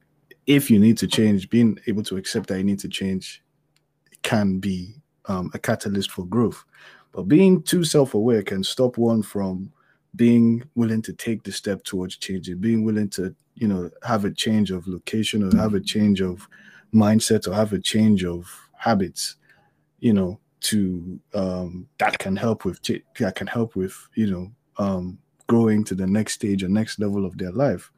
if 0.49 0.71
you 0.71 0.79
need 0.79 0.97
to 0.97 1.07
change, 1.07 1.51
being 1.51 1.79
able 1.87 2.03
to 2.03 2.17
accept 2.17 2.49
that 2.49 2.57
you 2.57 2.65
need 2.65 2.79
to 2.81 2.89
change 2.89 3.43
can 4.23 4.59
be 4.59 4.95
um, 5.27 5.51
a 5.53 5.59
catalyst 5.59 6.11
for 6.11 6.25
growth. 6.25 6.65
But 7.13 7.29
being 7.29 7.63
too 7.63 7.85
self 7.85 8.15
aware 8.15 8.43
can 8.43 8.65
stop 8.65 8.97
one 8.97 9.23
from 9.23 9.71
being 10.17 10.65
willing 10.75 11.03
to 11.03 11.13
take 11.13 11.43
the 11.43 11.53
step 11.53 11.85
towards 11.85 12.17
changing, 12.17 12.59
being 12.59 12.83
willing 12.83 13.11
to, 13.11 13.35
you 13.57 13.69
know, 13.69 13.91
have 14.03 14.25
a 14.25 14.31
change 14.31 14.71
of 14.71 14.89
location 14.89 15.43
or 15.43 15.55
have 15.57 15.75
a 15.75 15.81
change 15.81 16.23
of 16.23 16.49
mindset 16.95 17.47
or 17.47 17.53
have 17.55 17.75
a 17.75 17.79
change 17.79 18.25
of 18.25 18.51
habits, 18.73 19.37
you 20.01 20.13
know, 20.13 20.39
to 20.61 21.21
um, 21.35 21.89
that 21.99 22.19
can 22.19 22.37
help 22.37 22.65
with 22.65 22.81
that 22.83 23.35
can 23.35 23.47
help 23.47 23.77
with, 23.77 24.09
you 24.15 24.31
know, 24.31 24.53
um, 24.79 25.19
growing 25.47 25.85
to 25.85 25.95
the 25.95 26.07
next 26.07 26.35
stage 26.35 26.63
or 26.63 26.69
next 26.69 26.99
level 26.99 27.25
of 27.25 27.39
their 27.39 27.53
life. 27.53 27.91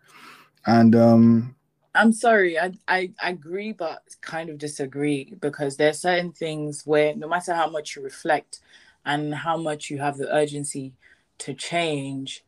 And 0.67 0.95
um, 0.95 1.57
I'm 1.95 2.13
sorry, 2.13 2.59
I, 2.59 2.73
I 2.87 3.13
I 3.21 3.31
agree, 3.31 3.73
but 3.73 4.03
kind 4.21 4.51
of 4.51 4.59
disagree 4.59 5.35
because 5.41 5.77
there 5.77 5.91
are 5.91 5.95
certain 5.95 6.33
things 6.33 6.87
where 6.87 7.15
no 7.17 7.29
matter 7.29 7.55
how 7.55 7.69
much 7.69 7.97
you 7.97 8.03
reflect 8.03 8.61
and 9.05 9.35
how 9.35 9.57
much 9.57 9.91
you 9.91 9.99
have 9.99 10.17
the 10.17 10.33
urgency 10.35 10.93
to 11.39 11.55
change, 11.55 12.45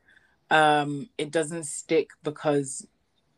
um, 0.51 1.09
it 1.19 1.31
doesn't 1.31 1.65
stick 1.65 2.11
because 2.23 2.87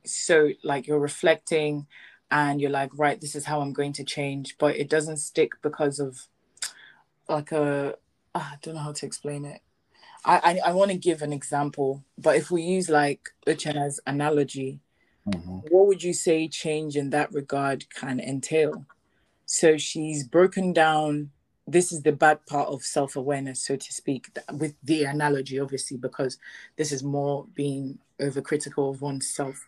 so 0.04 0.50
like 0.62 0.86
you're 0.86 0.98
reflecting 0.98 1.86
and 2.30 2.60
you're 2.60 2.70
like, 2.70 2.90
right, 2.96 3.20
this 3.20 3.34
is 3.36 3.44
how 3.46 3.60
I'm 3.60 3.72
going 3.72 3.92
to 3.94 4.04
change, 4.04 4.56
but 4.58 4.76
it 4.76 4.88
doesn't 4.90 5.18
stick 5.18 5.52
because 5.62 5.98
of 6.00 6.20
like 7.28 7.52
a 7.52 7.96
ah, 8.34 8.50
I 8.54 8.56
don't 8.62 8.74
know 8.74 8.80
how 8.80 8.92
to 8.92 9.06
explain 9.06 9.44
it. 9.44 9.60
I 10.24 10.60
I, 10.64 10.70
I 10.70 10.72
want 10.72 10.90
to 10.90 10.96
give 10.98 11.22
an 11.22 11.32
example, 11.32 12.04
but 12.18 12.36
if 12.36 12.50
we 12.50 12.62
use 12.62 12.88
like 12.88 13.30
Uchenna's 13.46 14.00
analogy, 14.06 14.80
Mhm. 15.26 15.62
what 15.70 15.86
would 15.86 16.02
you 16.02 16.12
say 16.12 16.48
change 16.48 16.96
in 16.96 17.10
that 17.10 17.32
regard 17.32 17.88
can 17.90 18.20
entail? 18.20 18.86
So 19.46 19.76
she's 19.78 20.26
broken 20.26 20.72
down. 20.72 21.30
This 21.66 21.92
is 21.92 22.02
the 22.02 22.12
bad 22.12 22.44
part 22.46 22.68
of 22.68 22.82
self 22.82 23.16
awareness, 23.16 23.62
so 23.64 23.76
to 23.76 23.92
speak, 23.92 24.28
with 24.52 24.74
the 24.82 25.04
analogy, 25.04 25.58
obviously, 25.60 25.96
because 25.96 26.38
this 26.76 26.92
is 26.92 27.02
more 27.02 27.46
being 27.54 27.98
overcritical 28.20 28.90
of 28.94 29.02
oneself. 29.02 29.66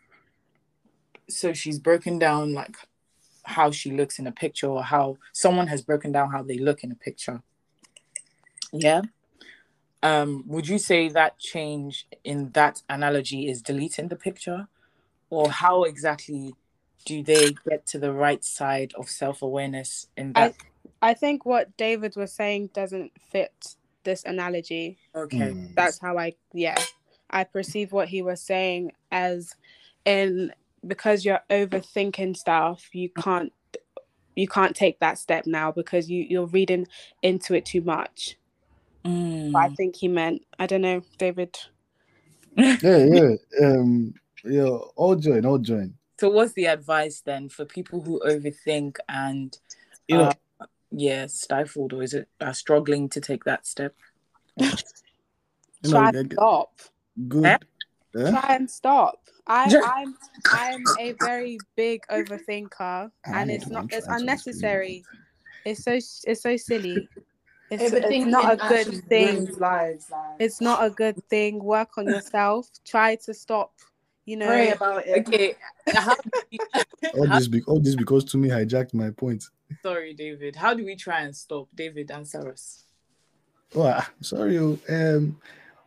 So 1.28 1.52
she's 1.52 1.78
broken 1.78 2.18
down 2.18 2.54
like 2.54 2.76
how 3.44 3.70
she 3.70 3.90
looks 3.90 4.18
in 4.18 4.26
a 4.26 4.32
picture 4.32 4.66
or 4.66 4.82
how 4.82 5.16
someone 5.32 5.68
has 5.68 5.82
broken 5.82 6.12
down 6.12 6.30
how 6.30 6.42
they 6.42 6.58
look 6.58 6.82
in 6.82 6.90
a 6.90 6.96
picture. 6.96 7.42
Yeah. 8.72 9.02
Um, 10.02 10.44
would 10.46 10.68
you 10.68 10.78
say 10.78 11.08
that 11.08 11.38
change 11.38 12.06
in 12.24 12.50
that 12.50 12.82
analogy 12.88 13.48
is 13.48 13.62
deleting 13.62 14.08
the 14.08 14.16
picture? 14.16 14.68
Or 15.30 15.50
how 15.50 15.84
exactly 15.84 16.54
do 17.04 17.22
they 17.22 17.54
get 17.68 17.86
to 17.86 17.98
the 17.98 18.12
right 18.12 18.44
side 18.44 18.92
of 18.96 19.08
self 19.08 19.42
awareness 19.42 20.08
in 20.16 20.32
I 20.34 20.48
that? 20.48 20.56
I 21.02 21.14
think 21.14 21.44
what 21.46 21.76
David 21.76 22.14
was 22.16 22.32
saying 22.32 22.70
doesn't 22.74 23.12
fit 23.30 23.76
this 24.04 24.24
analogy. 24.24 24.98
okay. 25.14 25.38
Mm. 25.38 25.74
That's 25.74 25.98
how 25.98 26.18
I 26.18 26.34
yeah. 26.52 26.80
I 27.30 27.44
perceive 27.44 27.92
what 27.92 28.08
he 28.08 28.22
was 28.22 28.40
saying 28.40 28.92
as 29.10 29.54
in 30.04 30.52
because 30.86 31.24
you're 31.24 31.40
overthinking 31.50 32.36
stuff, 32.36 32.88
you 32.92 33.10
can't 33.10 33.52
you 34.34 34.46
can't 34.46 34.76
take 34.76 35.00
that 35.00 35.18
step 35.18 35.46
now 35.46 35.72
because 35.72 36.10
you 36.10 36.26
you're 36.28 36.46
reading 36.46 36.86
into 37.22 37.54
it 37.54 37.64
too 37.64 37.80
much. 37.80 38.36
Mm. 39.04 39.52
But 39.52 39.58
I 39.58 39.68
think 39.70 39.96
he 39.96 40.08
meant 40.08 40.42
I 40.58 40.66
don't 40.66 40.82
know, 40.82 41.02
David. 41.18 41.58
Yeah, 42.56 43.04
yeah. 43.04 43.34
Um, 43.62 44.14
yeah, 44.42 44.64
all 44.96 45.14
join, 45.16 45.44
all 45.44 45.58
join. 45.58 45.94
So, 46.18 46.30
what's 46.30 46.54
the 46.54 46.66
advice 46.66 47.20
then 47.20 47.48
for 47.50 47.66
people 47.66 48.00
who 48.00 48.20
overthink 48.26 48.96
and, 49.08 49.56
You 50.08 50.18
know, 50.18 50.32
uh, 50.60 50.66
yeah, 50.90 51.26
stifled 51.26 51.92
or 51.92 52.02
is 52.02 52.14
it 52.14 52.28
are 52.40 52.54
struggling 52.54 53.08
to 53.10 53.20
take 53.20 53.44
that 53.44 53.66
step? 53.66 53.94
you 54.56 54.70
know, 55.82 55.90
Try 55.90 56.12
stop. 56.32 56.80
good. 57.28 57.44
Eh? 57.44 57.58
Try 58.16 58.56
and 58.56 58.70
stop. 58.70 59.18
I, 59.46 59.70
I'm 59.84 60.16
I'm 60.52 60.84
a 60.98 61.12
very 61.12 61.58
big 61.76 62.02
overthinker, 62.10 63.10
and 63.24 63.50
it's 63.50 63.68
not 63.68 63.86
it's 63.92 64.06
unnecessary. 64.08 65.04
It's 65.64 65.84
so 65.84 65.92
it's 65.92 66.42
so 66.42 66.56
silly. 66.56 67.08
It's, 67.70 67.92
it's 67.92 68.26
not 68.26 68.54
a 68.54 68.68
good 68.68 69.04
thing. 69.08 69.36
ruins 69.44 69.58
lives. 69.58 70.10
It's 70.38 70.60
not 70.60 70.84
a 70.84 70.90
good 70.90 71.22
thing. 71.28 71.62
Work 71.62 71.98
on 71.98 72.06
yourself. 72.06 72.68
Try 72.84 73.16
to 73.24 73.34
stop. 73.34 73.72
You 74.24 74.36
know. 74.36 74.46
pray 74.46 74.70
about 74.70 75.06
it. 75.06 75.26
Okay. 75.28 75.56
How 75.88 76.14
do 76.14 76.30
we- 76.50 76.58
All 77.14 77.26
this, 77.28 77.48
be- 77.48 77.62
all 77.66 77.80
this 77.80 77.94
because 77.94 78.24
to 78.24 78.36
me 78.38 78.48
hijacked 78.48 78.92
my 78.92 79.10
point. 79.10 79.44
sorry, 79.82 80.12
David. 80.14 80.56
How 80.56 80.74
do 80.74 80.84
we 80.84 80.96
try 80.96 81.20
and 81.22 81.34
stop? 81.34 81.68
David, 81.74 82.10
answer 82.10 82.50
us. 82.50 82.84
Oh, 83.74 83.82
ah, 83.82 84.10
sorry. 84.20 84.58
oh, 84.58 84.78
Um, 84.88 85.40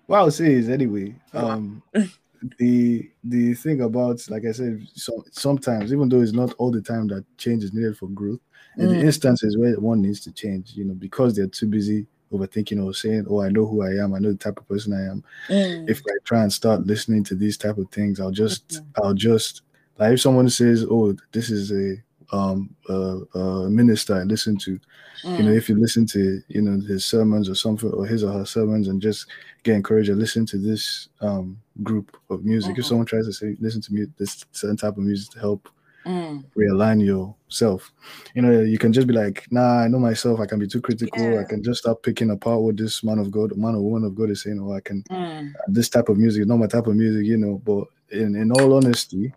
what 0.10 0.20
I'll 0.20 0.32
say 0.32 0.54
is 0.54 0.70
anyway. 0.70 1.16
Um, 1.34 1.84
the 2.58 3.10
the 3.24 3.54
thing 3.56 3.82
about, 3.82 4.26
like 4.30 4.46
I 4.46 4.52
said, 4.54 4.88
so, 4.94 5.26
sometimes 5.32 5.92
even 5.94 6.10
though 6.10 6.22
it's 6.22 6.34
not 6.34 6.54
all 6.54 6.72
the 6.72 6.82
time 6.82 7.08
that 7.10 7.26
change 7.38 7.64
is 7.64 7.74
needed 7.74 7.98
for 7.98 8.08
growth, 8.10 8.40
in 8.78 8.90
the 8.90 8.96
Mm. 8.98 9.04
instances 9.04 9.58
where 9.58 9.80
one 9.80 10.02
needs 10.02 10.22
to 10.22 10.32
change, 10.32 10.74
you 10.76 10.86
know, 10.86 10.94
because 10.96 11.36
they're 11.36 11.48
too 11.48 11.68
busy 11.68 12.08
overthinking 12.32 12.84
or 12.84 12.94
saying, 12.94 13.26
"Oh, 13.30 13.42
I 13.42 13.50
know 13.50 13.66
who 13.68 13.82
I 13.84 14.04
am. 14.04 14.14
I 14.14 14.20
know 14.20 14.32
the 14.32 14.38
type 14.38 14.60
of 14.60 14.68
person 14.70 14.94
I 14.94 15.04
am." 15.12 15.24
Mm. 15.50 15.90
if 15.90 16.02
I 16.08 16.14
try 16.26 16.44
and 16.44 16.54
start 16.54 16.88
listening 16.88 17.24
to 17.26 17.36
these 17.36 17.58
type 17.58 17.78
of 17.78 17.90
things, 17.92 18.20
I'll 18.20 18.32
just 18.32 18.84
I'll 18.98 19.14
just 19.16 19.64
like 20.00 20.14
if 20.14 20.22
someone 20.22 20.50
says, 20.50 20.86
"Oh, 20.90 21.16
this 21.34 21.50
is 21.52 21.72
a 21.72 21.98
um 22.32 22.76
uh, 22.90 23.18
uh 23.36 23.70
minister 23.70 24.16
I 24.16 24.24
listen 24.24 24.58
to," 24.60 24.72
you 24.72 25.44
know, 25.44 25.52
Mm. 25.52 25.58
if 25.58 25.70
you 25.70 25.80
listen 25.80 26.06
to 26.08 26.42
you 26.48 26.62
know 26.62 26.80
his 26.88 27.06
sermons 27.06 27.50
or 27.50 27.56
something 27.56 27.92
or 27.92 28.06
his 28.06 28.24
or 28.24 28.32
her 28.32 28.46
sermons 28.46 28.88
and 28.88 29.02
just 29.02 29.26
get 29.64 29.76
encouraged 29.76 30.10
to 30.10 30.16
listen 30.16 30.46
to 30.48 30.58
this 30.58 31.10
um 31.22 31.60
group 31.84 32.16
of 32.30 32.44
music. 32.46 32.78
If 32.78 32.86
Mhm. 32.86 32.88
someone 32.88 33.06
tries 33.08 33.26
to 33.28 33.34
say 33.34 33.56
listen 33.60 33.82
to 33.82 33.94
me 33.94 34.06
this 34.18 34.46
certain 34.52 34.78
type 34.78 34.98
of 34.98 35.04
music 35.04 35.32
to 35.34 35.40
help 35.40 35.70
Mm. 36.06 36.44
realign 36.58 37.04
yourself. 37.06 37.92
You 38.36 38.42
know, 38.42 38.62
you 38.62 38.78
can 38.78 38.92
just 38.94 39.08
be 39.08 39.14
like, 39.14 39.46
nah, 39.52 39.82
I 39.84 39.88
know 39.88 40.00
myself. 40.00 40.40
I 40.40 40.46
can 40.46 40.60
be 40.60 40.68
too 40.68 40.82
critical. 40.82 41.38
I 41.38 41.44
can 41.44 41.62
just 41.62 41.82
start 41.82 42.02
picking 42.04 42.32
apart 42.32 42.62
what 42.62 42.78
this 42.78 43.04
man 43.04 43.20
of 43.20 43.30
God, 43.32 43.56
man 43.58 43.76
or 43.76 43.82
woman 43.82 44.06
of 44.06 44.16
God 44.16 44.30
is 44.30 44.44
saying, 44.44 44.60
or 44.60 44.76
I 44.76 44.80
can 44.82 45.04
Mm. 45.12 45.54
this 45.68 45.90
type 45.90 46.10
of 46.10 46.18
music 46.18 46.42
is 46.42 46.48
not 46.48 46.58
my 46.58 46.68
type 46.68 46.88
of 46.88 46.96
music, 46.96 47.26
you 47.26 47.38
know. 47.38 47.62
But 47.64 47.86
in, 48.12 48.36
in 48.36 48.52
all 48.52 48.74
honesty, 48.74 49.34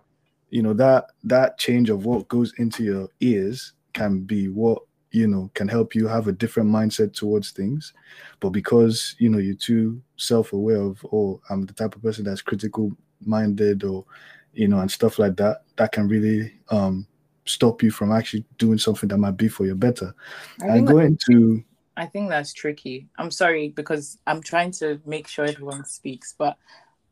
you 0.52 0.62
know, 0.62 0.75
that 0.75 1.06
that 1.25 1.59
change 1.59 1.88
of 1.88 2.04
what 2.04 2.28
goes 2.28 2.52
into 2.59 2.85
your 2.85 3.09
ears 3.21 3.73
can 3.94 4.21
be 4.21 4.49
what 4.49 4.82
you 5.11 5.26
know 5.26 5.50
can 5.54 5.66
help 5.66 5.94
you 5.94 6.06
have 6.06 6.28
a 6.28 6.32
different 6.32 6.68
mindset 6.68 7.14
towards 7.14 7.52
things. 7.52 7.94
But 8.38 8.50
because 8.50 9.16
you 9.18 9.30
know 9.30 9.38
you're 9.38 9.54
too 9.54 10.02
self-aware 10.18 10.76
of, 10.76 11.04
oh, 11.11 11.40
I'm 11.49 11.64
the 11.64 11.73
type 11.73 11.97
of 11.97 12.02
person 12.02 12.26
that's 12.26 12.42
critical 12.42 12.92
minded 13.25 13.82
or 13.82 14.04
you 14.52 14.68
know, 14.68 14.80
and 14.80 14.90
stuff 14.90 15.18
like 15.18 15.37
that, 15.37 15.62
that 15.76 15.92
can 15.92 16.06
really 16.06 16.52
um 16.68 17.06
stop 17.47 17.82
you 17.82 17.90
from 17.90 18.12
actually 18.12 18.44
doing 18.59 18.76
something 18.76 19.09
that 19.09 19.16
might 19.16 19.38
be 19.38 19.49
for 19.49 19.64
your 19.64 19.75
better. 19.75 20.14
I 20.61 20.66
And 20.66 20.87
going 20.87 21.18
to 21.30 21.64
I 21.97 22.04
think 22.04 22.28
that's 22.28 22.52
tricky. 22.52 23.09
I'm 23.16 23.30
sorry 23.30 23.71
because 23.71 24.18
I'm 24.26 24.42
trying 24.42 24.73
to 24.73 25.00
make 25.06 25.28
sure 25.28 25.47
everyone 25.47 25.87
speaks, 25.87 26.35
but 26.37 26.59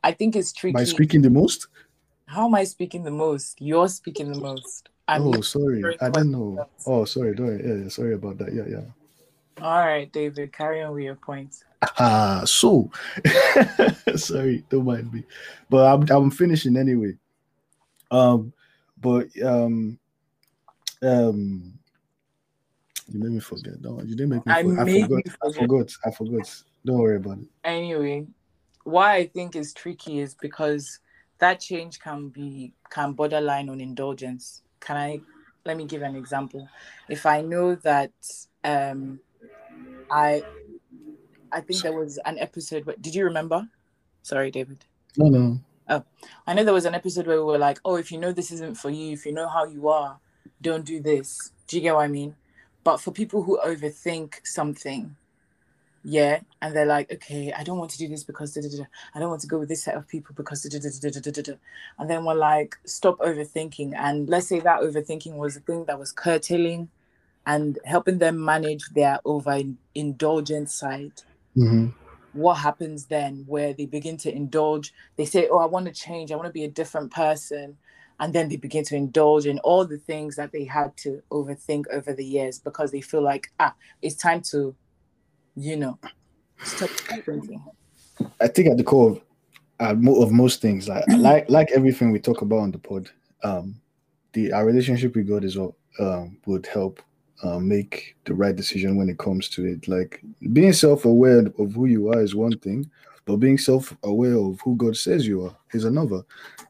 I 0.04 0.12
think 0.12 0.36
it's 0.36 0.52
tricky. 0.52 0.74
by 0.74 0.84
speaking 0.84 1.22
the 1.22 1.30
most. 1.30 1.68
How 2.30 2.46
am 2.46 2.54
I 2.54 2.62
speaking 2.62 3.02
the 3.02 3.10
most? 3.10 3.60
You're 3.60 3.88
speaking 3.88 4.30
the 4.30 4.38
most. 4.38 4.88
I'm 5.08 5.26
oh, 5.26 5.40
sorry, 5.40 5.82
I 6.00 6.10
didn't 6.10 6.30
know. 6.30 6.64
Oh, 6.86 7.04
sorry, 7.04 7.34
don't. 7.34 7.58
Yeah, 7.58 7.82
yeah, 7.82 7.88
sorry 7.88 8.14
about 8.14 8.38
that. 8.38 8.54
Yeah, 8.54 8.66
yeah. 8.70 8.84
all 9.60 9.84
right, 9.84 10.10
David. 10.12 10.52
Carry 10.52 10.80
on 10.80 10.94
with 10.94 11.02
your 11.02 11.16
points. 11.16 11.64
Ah, 11.98 12.42
so 12.44 12.88
sorry, 14.14 14.64
don't 14.70 14.84
mind 14.84 15.12
me, 15.12 15.24
but 15.68 15.92
I'm 15.92 16.08
I'm 16.08 16.30
finishing 16.30 16.76
anyway. 16.76 17.16
Um, 18.12 18.52
but 19.00 19.26
um, 19.42 19.98
um, 21.02 21.72
you 23.08 23.18
made 23.18 23.32
me 23.32 23.40
forget. 23.40 23.80
No, 23.80 24.00
you 24.02 24.14
didn't 24.14 24.28
make 24.28 24.46
me. 24.46 24.52
I 24.52 24.62
forget. 24.62 24.78
I 24.78 24.84
made 24.84 25.02
forgot. 25.02 25.26
you 25.26 25.32
I 25.42 25.52
forgot. 25.52 25.92
I 26.06 26.10
forgot. 26.12 26.62
Don't 26.86 26.98
worry 26.98 27.16
about 27.16 27.38
it. 27.38 27.48
anyway 27.64 28.24
why 28.84 29.16
i 29.16 29.26
think 29.26 29.54
is 29.54 29.74
tricky 29.74 30.20
is 30.20 30.34
because 30.34 31.00
that 31.40 31.60
change 31.60 31.98
can 31.98 32.28
be 32.28 32.72
can 32.90 33.12
borderline 33.12 33.68
on 33.68 33.80
indulgence. 33.80 34.62
Can 34.80 34.96
i 34.96 35.20
let 35.66 35.76
me 35.76 35.84
give 35.84 36.02
an 36.02 36.16
example. 36.16 36.68
If 37.08 37.26
i 37.26 37.40
know 37.40 37.74
that 37.76 38.12
um 38.64 39.20
i 40.10 40.42
i 41.52 41.60
think 41.60 41.82
there 41.82 41.92
was 41.92 42.18
an 42.24 42.38
episode 42.38 42.84
but 42.84 43.02
did 43.02 43.14
you 43.14 43.24
remember? 43.24 43.68
Sorry 44.22 44.50
david. 44.50 44.84
No, 45.16 45.26
no. 45.26 45.60
Oh, 45.88 46.04
I 46.46 46.54
know 46.54 46.62
there 46.62 46.74
was 46.74 46.84
an 46.84 46.94
episode 46.94 47.26
where 47.26 47.38
we 47.38 47.44
were 47.44 47.58
like 47.58 47.80
oh 47.84 47.96
if 47.96 48.12
you 48.12 48.18
know 48.18 48.32
this 48.32 48.52
isn't 48.52 48.76
for 48.76 48.90
you 48.90 49.12
if 49.12 49.26
you 49.26 49.32
know 49.32 49.48
how 49.48 49.64
you 49.64 49.88
are 49.88 50.18
don't 50.62 50.84
do 50.84 51.00
this. 51.00 51.52
Do 51.66 51.76
you 51.76 51.82
get 51.82 51.94
what 51.94 52.02
i 52.04 52.08
mean? 52.08 52.36
But 52.84 53.00
for 53.00 53.12
people 53.12 53.42
who 53.42 53.58
overthink 53.64 54.46
something 54.46 55.16
yeah 56.02 56.40
and 56.62 56.74
they're 56.74 56.86
like 56.86 57.12
okay 57.12 57.52
i 57.52 57.62
don't 57.62 57.78
want 57.78 57.90
to 57.90 57.98
do 57.98 58.08
this 58.08 58.24
because 58.24 58.54
da, 58.54 58.62
da, 58.62 58.68
da, 58.68 58.84
i 59.14 59.18
don't 59.18 59.28
want 59.28 59.40
to 59.40 59.46
go 59.46 59.58
with 59.58 59.68
this 59.68 59.82
set 59.82 59.94
of 59.94 60.08
people 60.08 60.34
because 60.34 60.64
and 61.98 62.10
then 62.10 62.24
we're 62.24 62.34
like 62.34 62.76
stop 62.84 63.18
overthinking. 63.18 63.92
And 63.96 64.28
let's 64.28 64.46
say 64.46 64.60
that 64.60 64.80
overthinking 64.80 65.34
was 65.34 65.54
the 65.54 65.60
thing 65.60 65.84
that 65.86 65.98
was 65.98 66.12
curtailing 66.12 66.88
and 67.46 67.78
helping 67.84 68.18
them 68.18 68.42
manage 68.44 68.88
their 68.90 69.20
overindulgent 69.24 70.68
side. 70.68 71.22
Hmm 71.54 71.88
what 72.32 72.54
happens 72.54 73.06
then 73.06 73.42
where 73.48 73.72
they 73.72 73.86
begin 73.86 74.16
to 74.16 74.32
indulge? 74.32 74.94
They 75.16 75.24
say 75.24 75.48
oh 75.50 75.58
i 75.58 75.66
want 75.66 75.86
to 75.86 75.92
change. 75.92 76.30
I 76.30 76.36
want 76.36 76.46
to 76.46 76.52
be 76.52 76.64
a 76.64 76.70
different 76.70 77.10
person. 77.10 77.76
And 78.20 78.32
then 78.32 78.48
they 78.48 78.56
begin 78.56 78.84
to 78.84 78.96
indulge 78.96 79.46
in 79.46 79.58
all 79.60 79.84
the 79.84 79.98
things 79.98 80.36
that 80.36 80.52
they 80.52 80.64
had 80.64 80.96
to 80.98 81.22
overthink 81.32 81.86
over 81.90 82.12
the 82.12 82.24
years 82.24 82.60
because 82.60 82.92
they 82.92 83.00
feel 83.00 83.22
like 83.22 83.50
ah 83.58 83.74
it's 84.00 84.14
time 84.14 84.42
to 84.52 84.76
you 85.56 85.76
know 85.76 85.98
I 88.40 88.48
think 88.48 88.68
at 88.68 88.76
the 88.76 88.84
core 88.84 89.10
of 89.10 89.22
uh, 89.80 89.94
of 90.20 90.30
most 90.30 90.60
things, 90.60 90.88
like 90.88 91.04
like 91.08 91.48
like 91.48 91.70
everything 91.72 92.12
we 92.12 92.18
talk 92.20 92.42
about 92.42 92.58
on 92.58 92.70
the 92.70 92.78
pod, 92.78 93.10
um, 93.42 93.80
the 94.32 94.52
our 94.52 94.66
relationship 94.66 95.14
with 95.14 95.28
God 95.28 95.44
is 95.44 95.56
what 95.56 95.72
um, 95.98 96.38
would 96.46 96.66
help 96.66 97.02
uh, 97.42 97.58
make 97.58 98.16
the 98.24 98.34
right 98.34 98.54
decision 98.54 98.96
when 98.96 99.08
it 99.08 99.18
comes 99.18 99.48
to 99.50 99.64
it. 99.64 99.88
Like 99.88 100.22
being 100.52 100.72
self-aware 100.72 101.46
of 101.58 101.72
who 101.72 101.86
you 101.86 102.12
are 102.12 102.20
is 102.20 102.34
one 102.34 102.58
thing, 102.58 102.90
but 103.24 103.36
being 103.36 103.58
self-aware 103.58 104.36
of 104.36 104.60
who 104.60 104.76
God 104.76 104.96
says 104.96 105.26
you 105.26 105.46
are 105.46 105.56
is 105.72 105.84
another. 105.84 106.22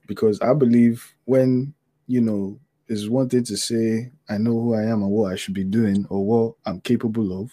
Because 0.07 0.41
I 0.41 0.55
believe 0.55 1.15
when 1.25 1.75
you 2.07 2.21
know 2.21 2.59
is 2.89 3.09
one 3.09 3.29
thing 3.29 3.45
to 3.45 3.57
say 3.57 4.11
I 4.29 4.39
know 4.39 4.53
who 4.53 4.75
I 4.75 4.83
am 4.83 5.03
and 5.03 5.11
what 5.11 5.33
I 5.33 5.37
should 5.37 5.55
be 5.55 5.65
doing 5.65 6.07
or 6.11 6.25
what 6.25 6.55
I'm 6.65 6.81
capable 6.81 7.41
of. 7.43 7.53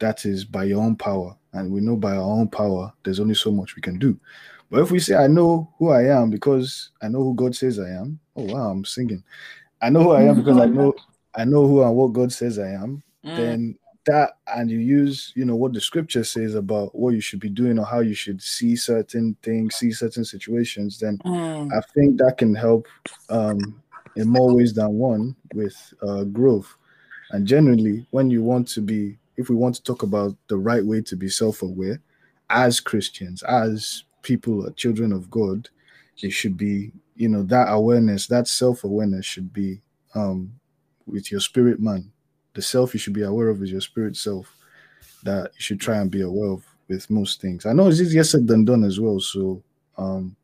That 0.00 0.24
is 0.24 0.44
by 0.44 0.64
your 0.64 0.82
own 0.82 0.96
power, 0.96 1.36
and 1.52 1.70
we 1.70 1.80
know 1.80 1.96
by 1.96 2.12
our 2.12 2.22
own 2.22 2.48
power 2.48 2.92
there's 3.02 3.20
only 3.20 3.34
so 3.34 3.50
much 3.50 3.76
we 3.76 3.82
can 3.82 3.98
do. 3.98 4.18
But 4.70 4.82
if 4.82 4.90
we 4.90 4.98
say 4.98 5.16
I 5.16 5.26
know 5.26 5.72
who 5.78 5.90
I 5.90 6.04
am 6.04 6.30
because 6.30 6.90
I 7.02 7.08
know 7.08 7.22
who 7.22 7.34
God 7.34 7.54
says 7.56 7.78
I 7.78 7.88
am, 7.88 8.18
oh 8.36 8.44
wow, 8.44 8.70
I'm 8.70 8.84
singing. 8.84 9.22
I 9.80 9.90
know 9.90 10.02
who 10.02 10.10
I 10.12 10.22
am 10.22 10.36
because 10.36 10.58
I 10.58 10.66
know 10.78 10.94
I 11.34 11.44
know 11.44 11.66
who 11.66 11.82
and 11.82 11.94
what 11.94 12.12
God 12.12 12.32
says 12.32 12.58
I 12.58 12.70
am, 12.70 13.02
mm. 13.24 13.36
then 13.36 13.78
that 14.08 14.38
and 14.56 14.70
you 14.70 14.78
use 14.78 15.32
you 15.36 15.44
know 15.44 15.54
what 15.54 15.74
the 15.74 15.80
scripture 15.80 16.24
says 16.24 16.54
about 16.54 16.94
what 16.94 17.10
you 17.10 17.20
should 17.20 17.40
be 17.40 17.50
doing 17.50 17.78
or 17.78 17.84
how 17.84 18.00
you 18.00 18.14
should 18.14 18.40
see 18.40 18.74
certain 18.74 19.36
things 19.42 19.76
see 19.76 19.92
certain 19.92 20.24
situations 20.24 20.98
then 20.98 21.18
mm. 21.26 21.70
i 21.76 21.80
think 21.94 22.16
that 22.16 22.38
can 22.38 22.54
help 22.54 22.86
um 23.28 23.80
in 24.16 24.26
more 24.26 24.54
ways 24.54 24.72
than 24.72 24.94
one 24.94 25.36
with 25.52 25.76
uh 26.02 26.24
growth 26.24 26.74
and 27.32 27.46
generally 27.46 28.06
when 28.10 28.30
you 28.30 28.42
want 28.42 28.66
to 28.66 28.80
be 28.80 29.18
if 29.38 29.48
we 29.48 29.56
want 29.56 29.74
to 29.74 29.82
talk 29.82 30.02
about 30.02 30.36
the 30.48 30.56
right 30.56 30.84
way 30.84 31.00
to 31.00 31.16
be 31.16 31.28
self-aware 31.28 31.98
as 32.50 32.80
christians 32.80 33.42
as 33.44 34.04
people 34.22 34.70
children 34.72 35.12
of 35.12 35.30
god 35.30 35.68
it 36.18 36.30
should 36.30 36.56
be 36.56 36.92
you 37.16 37.28
know 37.28 37.42
that 37.42 37.66
awareness 37.70 38.26
that 38.26 38.46
self-awareness 38.46 39.24
should 39.24 39.50
be 39.52 39.80
um 40.14 40.52
with 41.08 41.30
your 41.30 41.40
spirit 41.40 41.80
man. 41.80 42.10
The 42.54 42.62
self 42.62 42.94
you 42.94 43.00
should 43.00 43.12
be 43.12 43.22
aware 43.22 43.48
of 43.48 43.62
is 43.62 43.72
your 43.72 43.80
spirit 43.80 44.16
self 44.16 44.54
that 45.24 45.50
you 45.54 45.60
should 45.60 45.80
try 45.80 45.98
and 45.98 46.10
be 46.10 46.22
aware 46.22 46.50
of 46.50 46.64
with 46.88 47.10
most 47.10 47.40
things. 47.40 47.66
I 47.66 47.72
know 47.72 47.88
it's 47.88 48.00
easier 48.00 48.24
said 48.24 48.46
than 48.46 48.64
done 48.64 48.84
as 48.84 49.00
well. 49.00 49.20
So, 49.20 49.62
um, 49.96 50.36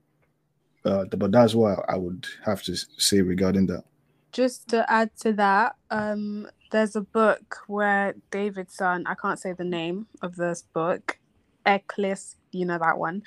uh, 0.85 1.05
but 1.05 1.33
that's 1.33 1.55
what 1.55 1.85
I 1.89 1.97
would 1.97 2.27
have 2.45 2.63
to 2.65 2.77
say 2.77 3.21
regarding 3.21 3.67
that. 3.67 3.85
Just 4.33 4.69
to 4.69 4.91
add 4.91 5.17
to 5.19 5.33
that, 5.35 5.77
um, 5.91 6.49
there's 6.75 6.97
a 6.97 7.03
book 7.03 7.59
where 7.69 8.17
David's 8.33 8.75
son, 8.75 9.05
I 9.07 9.15
can't 9.15 9.39
say 9.39 9.53
the 9.53 9.63
name 9.63 10.09
of 10.23 10.35
this 10.35 10.65
book, 10.75 11.21
Eclis, 11.65 12.35
you 12.51 12.67
know 12.67 12.79
that 12.79 12.99
one. 12.99 13.23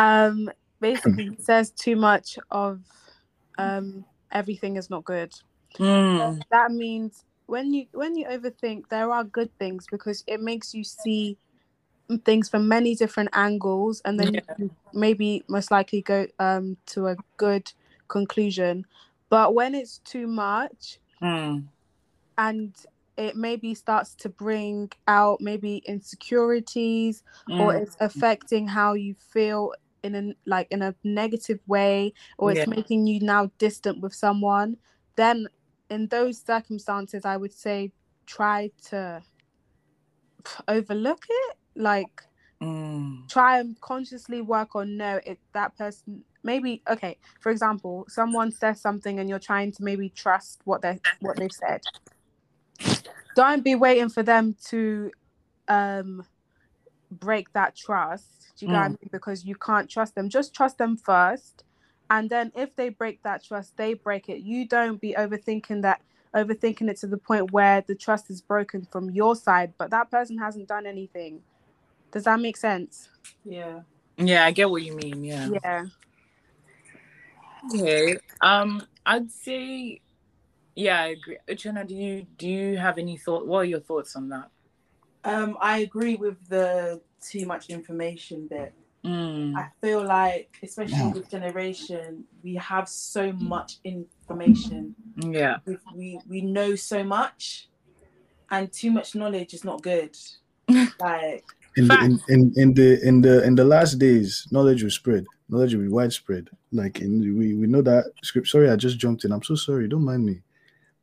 Um, 0.00 0.50
basically 0.80 1.30
says 1.38 1.70
too 1.70 1.94
much 1.94 2.40
of 2.50 2.80
um, 3.56 4.04
everything 4.32 4.76
is 4.76 4.90
not 4.90 5.04
good. 5.04 5.32
Mm. 5.78 6.42
That 6.50 6.72
means 6.72 7.22
when 7.46 7.72
you 7.72 7.86
when 7.92 8.16
you 8.16 8.26
overthink, 8.26 8.88
there 8.88 9.12
are 9.12 9.22
good 9.22 9.56
things 9.60 9.86
because 9.88 10.24
it 10.26 10.40
makes 10.40 10.74
you 10.74 10.82
see 10.82 11.36
things 12.24 12.48
from 12.48 12.66
many 12.66 12.96
different 12.96 13.28
angles, 13.32 14.02
and 14.04 14.18
then 14.18 14.34
yeah. 14.34 14.66
maybe 14.92 15.44
most 15.46 15.70
likely 15.70 16.02
go 16.02 16.26
um 16.40 16.76
to 16.86 17.06
a 17.06 17.16
good 17.36 17.70
conclusion. 18.08 18.84
But 19.28 19.54
when 19.54 19.76
it's 19.76 19.98
too 19.98 20.26
much, 20.26 20.98
mm. 21.22 21.62
And 22.38 22.74
it 23.16 23.36
maybe 23.36 23.74
starts 23.74 24.14
to 24.14 24.28
bring 24.28 24.90
out 25.08 25.40
maybe 25.40 25.82
insecurities 25.86 27.24
mm. 27.48 27.58
or 27.58 27.74
it's 27.74 27.96
affecting 28.00 28.66
how 28.66 28.94
you 28.94 29.14
feel 29.18 29.72
in 30.04 30.14
a 30.14 30.34
like 30.46 30.68
in 30.70 30.80
a 30.80 30.94
negative 31.02 31.58
way 31.66 32.12
or 32.38 32.52
it's 32.52 32.60
yeah. 32.60 32.66
making 32.66 33.06
you 33.06 33.18
now 33.20 33.50
distant 33.58 34.00
with 34.00 34.14
someone 34.14 34.76
then 35.16 35.48
in 35.90 36.06
those 36.08 36.40
circumstances, 36.40 37.24
I 37.24 37.36
would 37.36 37.52
say 37.52 37.92
try 38.26 38.70
to 38.88 39.22
overlook 40.66 41.24
it. 41.28 41.56
Like, 41.74 42.22
mm. 42.62 43.28
try 43.28 43.58
and 43.60 43.80
consciously 43.80 44.40
work 44.40 44.74
on 44.74 44.96
no, 44.96 45.20
it 45.24 45.38
that 45.52 45.76
person 45.76 46.24
maybe 46.42 46.82
okay. 46.88 47.16
For 47.40 47.50
example, 47.50 48.04
someone 48.08 48.52
says 48.52 48.80
something 48.80 49.18
and 49.18 49.28
you're 49.28 49.38
trying 49.38 49.72
to 49.72 49.84
maybe 49.84 50.08
trust 50.08 50.60
what 50.64 50.82
they 50.82 51.00
what 51.20 51.36
they've 51.36 51.52
said. 51.52 51.82
Don't 53.38 53.62
be 53.62 53.74
waiting 53.74 54.08
for 54.08 54.22
them 54.22 54.56
to 54.66 55.12
um 55.68 56.24
break 57.10 57.52
that 57.52 57.76
trust. 57.76 58.52
Do 58.56 58.66
you 58.66 58.72
mm. 58.72 58.74
get 58.74 58.82
I 58.82 58.88
mean? 58.88 59.08
Because 59.12 59.44
you 59.44 59.54
can't 59.54 59.88
trust 59.88 60.14
them. 60.14 60.28
Just 60.28 60.54
trust 60.54 60.78
them 60.78 60.96
first 60.96 61.64
and 62.10 62.30
then 62.30 62.52
if 62.56 62.74
they 62.76 62.88
break 62.88 63.22
that 63.22 63.44
trust 63.44 63.76
they 63.76 63.94
break 63.94 64.28
it 64.28 64.40
you 64.40 64.66
don't 64.66 65.00
be 65.00 65.14
overthinking 65.14 65.82
that 65.82 66.00
overthinking 66.34 66.88
it 66.88 66.96
to 66.98 67.06
the 67.06 67.16
point 67.16 67.50
where 67.52 67.82
the 67.86 67.94
trust 67.94 68.30
is 68.30 68.40
broken 68.40 68.86
from 68.90 69.10
your 69.10 69.34
side 69.34 69.72
but 69.78 69.90
that 69.90 70.10
person 70.10 70.38
hasn't 70.38 70.68
done 70.68 70.86
anything 70.86 71.40
does 72.10 72.24
that 72.24 72.40
make 72.40 72.56
sense 72.56 73.08
yeah 73.44 73.80
yeah 74.16 74.44
i 74.44 74.50
get 74.50 74.70
what 74.70 74.82
you 74.82 74.94
mean 74.94 75.24
yeah 75.24 75.48
yeah 75.64 75.84
okay 77.74 78.16
um 78.40 78.82
i'd 79.06 79.30
say 79.30 80.00
yeah 80.78 81.02
i 81.02 81.06
agree 81.08 81.38
Uchenna, 81.48 81.86
do 81.86 81.94
you 81.94 82.26
do 82.36 82.48
you 82.48 82.76
have 82.76 82.98
any 82.98 83.16
thought 83.16 83.46
what 83.46 83.58
are 83.58 83.64
your 83.64 83.80
thoughts 83.80 84.16
on 84.16 84.28
that 84.28 84.48
um 85.24 85.56
i 85.60 85.78
agree 85.78 86.16
with 86.16 86.36
the 86.48 87.00
too 87.20 87.46
much 87.46 87.68
information 87.70 88.46
bit 88.48 88.72
Mm. 89.04 89.56
I 89.56 89.68
feel 89.80 90.04
like, 90.04 90.56
especially 90.62 90.96
yeah. 90.96 91.12
this 91.14 91.28
generation, 91.28 92.24
we 92.42 92.56
have 92.56 92.88
so 92.88 93.32
much 93.32 93.78
information. 93.84 94.94
Yeah. 95.16 95.58
We, 95.64 95.78
we, 95.94 96.20
we 96.28 96.40
know 96.40 96.74
so 96.74 97.04
much, 97.04 97.68
and 98.50 98.72
too 98.72 98.90
much 98.90 99.14
knowledge 99.14 99.54
is 99.54 99.64
not 99.64 99.82
good. 99.82 100.16
like, 100.68 101.44
in 101.76 101.86
the, 101.86 101.98
in, 102.00 102.20
in, 102.28 102.52
in, 102.56 102.74
the 102.74 103.06
in 103.06 103.20
the 103.20 103.44
in 103.44 103.54
the 103.54 103.64
last 103.64 103.98
days, 103.98 104.48
knowledge 104.50 104.82
will 104.82 104.90
spread. 104.90 105.24
Knowledge 105.48 105.74
will 105.74 105.82
be 105.82 105.88
widespread. 105.88 106.48
Like 106.72 107.00
in 107.00 107.20
we, 107.38 107.54
we 107.54 107.66
know 107.66 107.82
that 107.82 108.10
script. 108.24 108.48
Sorry, 108.48 108.68
I 108.68 108.76
just 108.76 108.98
jumped 108.98 109.24
in. 109.24 109.32
I'm 109.32 109.44
so 109.44 109.54
sorry. 109.54 109.88
Don't 109.88 110.04
mind 110.04 110.26
me. 110.26 110.42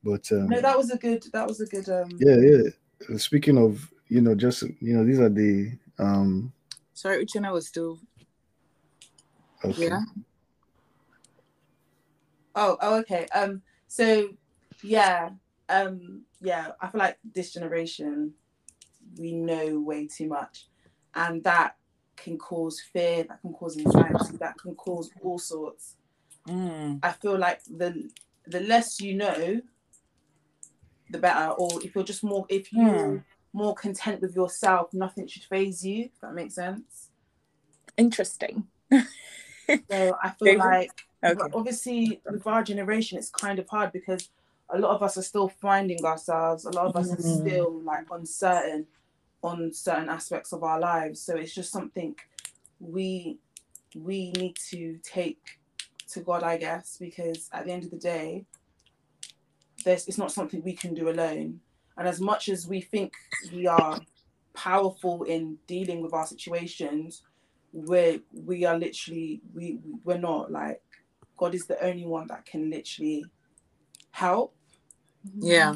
But 0.06 0.32
um, 0.32 0.50
no, 0.50 0.62
that 0.62 0.78
was 0.78 0.92
a 0.92 0.98
good. 0.98 1.24
That 1.34 1.48
was 1.48 1.60
a 1.62 1.66
good. 1.66 1.90
Um... 1.90 2.12
Yeah, 2.20 2.38
yeah. 2.38 3.18
Speaking 3.18 3.58
of, 3.58 3.92
you 4.08 4.22
know, 4.22 4.36
just 4.36 4.62
you 4.80 4.96
know, 4.96 5.04
these 5.04 5.20
are 5.20 5.30
the 5.30 5.72
um 5.98 6.54
Sorry, 6.94 7.26
Uchenna 7.26 7.52
was 7.52 7.68
still. 7.68 8.00
Okay. 9.64 9.86
Yeah. 9.88 10.00
Oh, 12.54 12.78
oh, 12.80 13.00
okay. 13.00 13.28
Um. 13.34 13.64
So, 13.88 14.30
yeah. 14.84 15.32
Um. 15.70 16.22
Yeah. 16.40 16.74
I 16.80 16.88
feel 16.88 17.00
like 17.00 17.18
this 17.34 17.52
generation, 17.54 18.34
we 19.18 19.34
know 19.34 19.80
way 19.80 20.08
too 20.08 20.28
much, 20.28 20.68
and 21.16 21.44
that 21.44 21.78
can 22.16 22.38
cause 22.38 22.80
fear. 22.94 23.24
That 23.24 23.42
can 23.42 23.54
cause 23.54 23.76
anxiety. 23.76 24.38
that 24.38 24.58
can 24.60 24.76
cause 24.76 25.10
all 25.24 25.40
sorts. 25.40 25.96
Mm. 26.48 27.00
I 27.02 27.12
feel 27.12 27.40
like 27.40 27.62
the 27.66 28.08
the 28.46 28.60
less 28.60 29.02
you 29.02 29.16
know, 29.16 29.62
the 31.16 31.22
better. 31.22 31.52
Or 31.52 31.84
if 31.84 31.96
you're 31.96 32.04
just 32.04 32.24
more, 32.24 32.46
if 32.50 32.72
you. 32.72 32.80
Mm 32.84 33.24
more 33.56 33.74
content 33.74 34.22
with 34.22 34.36
yourself, 34.36 34.94
nothing 34.94 35.26
should 35.28 35.44
phase 35.44 35.84
you. 35.84 36.06
If 36.06 36.22
that 36.22 36.34
makes 36.34 36.56
sense. 36.56 37.10
Interesting. 37.98 38.68
so 38.92 40.18
I 40.22 40.30
feel 40.40 40.60
like 40.60 40.92
okay. 41.24 41.40
obviously 41.54 42.22
with 42.30 42.46
our 42.46 42.64
generation, 42.64 43.18
it's 43.18 43.30
kind 43.30 43.58
of 43.58 43.68
hard 43.70 43.94
because 43.94 44.30
a 44.70 44.78
lot 44.78 44.94
of 44.94 45.02
us 45.02 45.18
are 45.18 45.22
still 45.22 45.48
finding 45.48 46.04
ourselves. 46.04 46.66
A 46.66 46.72
lot 46.72 46.88
of 46.88 46.98
us 46.98 47.10
mm. 47.10 47.18
are 47.18 47.22
still 47.22 47.82
like 47.82 48.06
uncertain 48.12 48.88
on 49.42 49.72
certain 49.72 50.10
aspects 50.10 50.52
of 50.52 50.64
our 50.64 50.80
lives. 50.80 51.22
So 51.22 51.38
it's 51.38 51.56
just 51.56 51.72
something 51.72 52.14
we 52.82 53.38
we 53.96 54.32
need 54.32 54.58
to 54.72 55.00
take 55.02 55.60
to 56.10 56.20
God, 56.20 56.44
I 56.44 56.58
guess, 56.58 56.98
because 57.00 57.50
at 57.54 57.66
the 57.66 57.72
end 57.72 57.86
of 57.86 57.92
the 57.92 57.98
day, 57.98 58.46
this 59.86 60.08
it's 60.08 60.18
not 60.18 60.32
something 60.32 60.62
we 60.62 60.74
can 60.74 60.94
do 60.94 61.10
alone. 61.10 61.62
And 61.98 62.08
as 62.08 62.20
much 62.20 62.50
as 62.50 62.68
we 62.68 62.82
think 62.82 63.14
we 63.54 63.68
are 63.68 64.02
powerful 64.54 65.24
in 65.24 65.58
dealing 65.68 66.02
with 66.02 66.14
our 66.14 66.26
situations, 66.28 67.22
we 67.72 68.22
we 68.34 68.66
are 68.66 68.78
literally 68.78 69.42
we 69.54 69.80
we're 70.04 70.18
not 70.18 70.52
like 70.52 70.82
God 71.38 71.56
is 71.56 71.66
the 71.66 71.82
only 71.82 72.06
one 72.06 72.28
that 72.28 72.46
can 72.46 72.70
literally 72.70 73.26
help. 74.12 74.54
Yeah. 75.38 75.76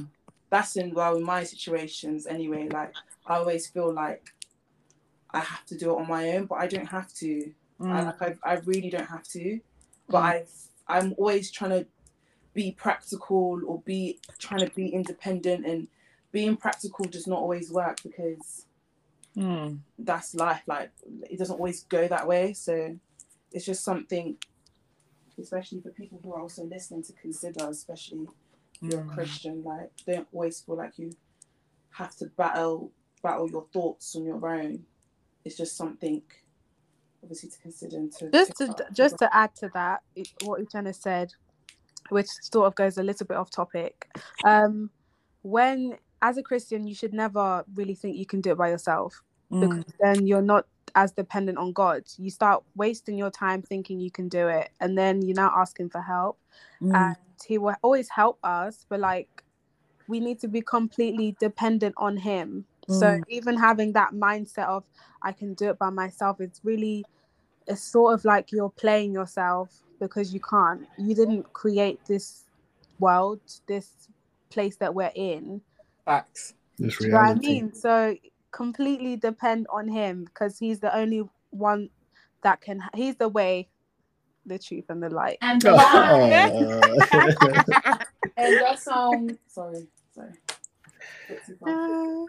That's 0.50 0.76
in 0.76 0.94
well 0.94 1.16
in 1.16 1.24
my 1.24 1.44
situations 1.44 2.28
anyway. 2.28 2.68
Like 2.70 2.94
I 3.26 3.36
always 3.36 3.68
feel 3.68 3.94
like 3.94 4.34
I 5.32 5.40
have 5.40 5.66
to 5.68 5.78
do 5.78 5.92
it 5.92 6.00
on 6.00 6.08
my 6.08 6.32
own, 6.32 6.46
but 6.46 6.56
I 6.56 6.68
don't 6.68 6.88
have 6.88 7.14
to. 7.16 7.52
Mm. 7.80 7.92
I, 7.92 8.04
like 8.04 8.22
I, 8.22 8.36
I 8.44 8.54
really 8.66 8.90
don't 8.90 9.06
have 9.06 9.24
to. 9.30 9.60
But 10.10 10.22
mm. 10.22 10.26
I 10.26 10.98
I'm 10.98 11.14
always 11.18 11.52
trying 11.52 11.72
to 11.72 11.86
be 12.54 12.72
practical 12.72 13.62
or 13.66 13.82
be 13.86 14.20
trying 14.38 14.68
to 14.68 14.74
be 14.76 14.90
independent 14.90 15.66
and 15.66 15.88
being 16.32 16.56
practical 16.56 17.06
does 17.06 17.28
not 17.28 17.40
always 17.40 17.72
work 17.72 17.98
because 18.04 18.66
mm. 19.36 19.78
that's 19.98 20.36
life. 20.36 20.62
Like 20.68 20.92
it 21.30 21.38
doesn't 21.38 21.56
always 21.56 21.84
go 21.84 22.08
that 22.08 22.28
way. 22.28 22.54
So 22.54 22.96
it's 23.52 23.66
just 23.66 23.84
something 23.84 24.38
especially 25.40 25.80
for 25.80 25.90
people 25.92 26.20
who 26.22 26.34
are 26.34 26.42
also 26.42 26.66
listening 26.66 27.02
to 27.04 27.14
consider, 27.14 27.68
especially 27.70 28.28
if 28.82 28.92
you're 28.92 29.02
mm. 29.02 29.12
a 29.12 29.14
Christian, 29.14 29.64
like 29.64 29.92
don't 30.06 30.28
always 30.34 30.62
feel 30.62 30.76
like 30.76 30.98
you 30.98 31.12
have 31.92 32.16
to 32.18 32.26
battle 32.38 32.92
battle 33.22 33.50
your 33.50 33.66
thoughts 33.74 34.16
on 34.16 34.26
your 34.26 34.46
own. 34.48 34.84
It's 35.46 35.58
just 35.58 35.78
something 35.78 36.22
obviously 37.22 37.50
to 37.50 37.60
consider 37.60 37.98
and 37.98 38.12
to 38.14 38.30
just 38.32 38.56
to 38.58 38.76
just 38.94 39.18
to 39.18 39.36
add 39.36 39.56
to 39.56 39.70
that 39.74 40.02
what 40.44 40.62
Uchenna 40.62 40.96
said 40.96 41.34
which 42.10 42.28
sort 42.42 42.68
of 42.68 42.76
goes 42.76 42.98
a 42.98 43.04
little 43.04 43.26
bit 43.26 43.38
off 43.38 43.50
topic 43.50 44.10
um 44.46 44.90
when 45.42 45.98
as 46.22 46.38
a 46.38 46.44
christian 46.44 46.88
you 46.88 46.96
should 46.96 47.14
never 47.14 47.64
really 47.76 47.96
think 47.96 48.18
you 48.18 48.26
can 48.26 48.42
do 48.42 48.52
it 48.52 48.58
by 48.58 48.70
yourself 48.70 49.22
mm. 49.52 49.62
because 49.62 49.94
then 50.00 50.26
you're 50.26 50.42
not 50.42 50.66
as 50.96 51.12
dependent 51.12 51.58
on 51.58 51.72
god 51.72 52.04
you 52.18 52.30
start 52.30 52.64
wasting 52.76 53.18
your 53.18 53.30
time 53.30 53.62
thinking 53.62 54.00
you 54.00 54.12
can 54.12 54.28
do 54.28 54.48
it 54.48 54.70
and 54.80 54.98
then 54.98 55.22
you're 55.22 55.36
now 55.36 55.52
asking 55.56 55.90
for 55.90 56.02
help 56.02 56.40
mm. 56.82 56.94
and 56.96 57.16
he 57.46 57.58
will 57.58 57.76
always 57.82 58.10
help 58.10 58.40
us 58.44 58.86
but 58.90 59.00
like 59.00 59.44
we 60.08 60.20
need 60.20 60.40
to 60.40 60.48
be 60.48 60.62
completely 60.62 61.36
dependent 61.40 61.94
on 61.98 62.18
him 62.18 62.66
mm. 62.90 63.00
so 63.00 63.22
even 63.28 63.56
having 63.56 63.94
that 63.94 64.14
mindset 64.14 64.66
of 64.66 64.84
i 65.22 65.32
can 65.32 65.54
do 65.54 65.70
it 65.70 65.78
by 65.78 65.90
myself 65.90 66.42
it's 66.42 66.60
really 66.64 67.06
it's 67.70 67.84
sort 67.84 68.14
of 68.14 68.26
like 68.26 68.52
you're 68.52 68.72
playing 68.72 69.14
yourself 69.14 69.84
because 70.00 70.34
you 70.34 70.40
can't. 70.40 70.88
You 70.98 71.14
didn't 71.16 71.54
create 71.54 72.04
this 72.06 72.46
world 73.00 73.40
this 73.68 74.10
place 74.50 74.76
that 74.78 74.94
we're 74.94 75.12
in. 75.16 75.62
Facts. 76.04 76.56
This 76.80 77.00
reality. 77.00 77.08
You 77.08 77.12
know 77.12 77.20
I 77.20 77.62
mean? 77.62 77.74
So 77.74 78.18
completely 78.52 79.16
depend 79.16 79.68
on 79.72 79.88
him 79.88 80.26
because 80.26 80.58
he's 80.58 80.80
the 80.80 80.94
only 80.96 81.24
one 81.52 81.90
that 82.42 82.60
can 82.62 82.82
he's 82.96 83.16
the 83.18 83.30
way 83.30 83.70
the 84.46 84.58
truth 84.58 84.86
and 84.90 85.04
the 85.04 85.10
light. 85.10 85.38
And 85.42 85.62
the 85.62 85.74
light 85.74 86.32
and 88.38 88.62
that 88.62 88.80
song 88.80 89.38
sorry 89.48 89.88
sorry. 90.16 90.34
Uh, 91.68 92.26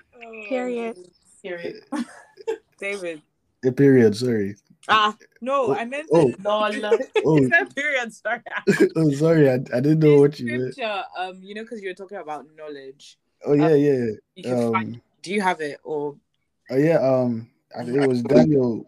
period. 0.49 0.99
Period. 1.43 1.83
David. 2.79 3.23
A 3.65 3.73
period 3.73 4.15
sorry 4.15 4.57
Ah, 4.89 5.15
no, 5.41 5.69
oh, 5.69 5.75
I 5.75 5.85
meant 5.85 6.09
oh, 6.13 6.33
lol. 6.43 6.73
oh. 7.25 7.49
period. 7.75 8.13
Sorry. 8.13 8.41
oh, 8.97 9.11
sorry. 9.13 9.51
I, 9.51 9.55
I 9.55 9.81
didn't 9.81 10.01
know 10.01 10.21
what 10.21 10.39
you 10.41 10.59
meant. 10.59 10.81
Um, 11.19 11.41
you 11.43 11.55
know, 11.55 11.63
because 11.63 11.83
you 11.83 11.89
were 11.89 11.95
talking 11.95 12.19
about 12.19 12.47
knowledge. 12.57 13.19
Oh 13.45 13.53
yeah, 13.53 13.67
um, 13.67 13.77
yeah. 13.77 14.05
You 14.35 14.57
um, 14.57 14.73
find, 14.73 15.01
do 15.23 15.33
you 15.33 15.41
have 15.41 15.61
it 15.61 15.81
or? 15.85 16.17
Oh 16.71 16.77
yeah. 16.77 16.99
Um, 16.99 17.51
it 17.77 18.09
was 18.09 18.23
Daniel. 18.23 18.87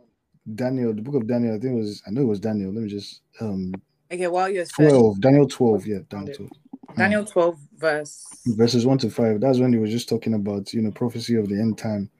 Daniel, 0.54 0.92
the 0.92 1.02
book 1.02 1.14
of 1.14 1.26
Daniel. 1.26 1.54
I 1.54 1.58
think 1.58 1.74
it 1.74 1.78
was. 1.78 2.02
I 2.06 2.10
know 2.10 2.22
it 2.22 2.26
was 2.26 2.40
Daniel. 2.40 2.72
Let 2.72 2.82
me 2.82 2.88
just. 2.88 3.20
Um. 3.40 3.74
Okay, 4.10 4.26
while 4.28 4.48
you're 4.48 4.66
twelve, 4.66 4.90
saying, 4.90 5.20
Daniel 5.20 5.48
twelve. 5.48 5.86
Yeah, 5.86 5.98
Daniel 6.08 6.34
twelve. 6.34 6.50
Daniel 6.96 7.24
twelve 7.24 7.58
verse. 7.76 8.24
Verses 8.46 8.84
one 8.84 8.98
to 8.98 9.10
five. 9.10 9.40
That's 9.40 9.58
when 9.58 9.72
he 9.72 9.78
was 9.78 9.90
just 9.90 10.08
talking 10.08 10.34
about 10.34 10.72
you 10.72 10.82
know 10.82 10.90
prophecy 10.90 11.36
of 11.36 11.48
the 11.48 11.54
end 11.54 11.78
time. 11.78 12.10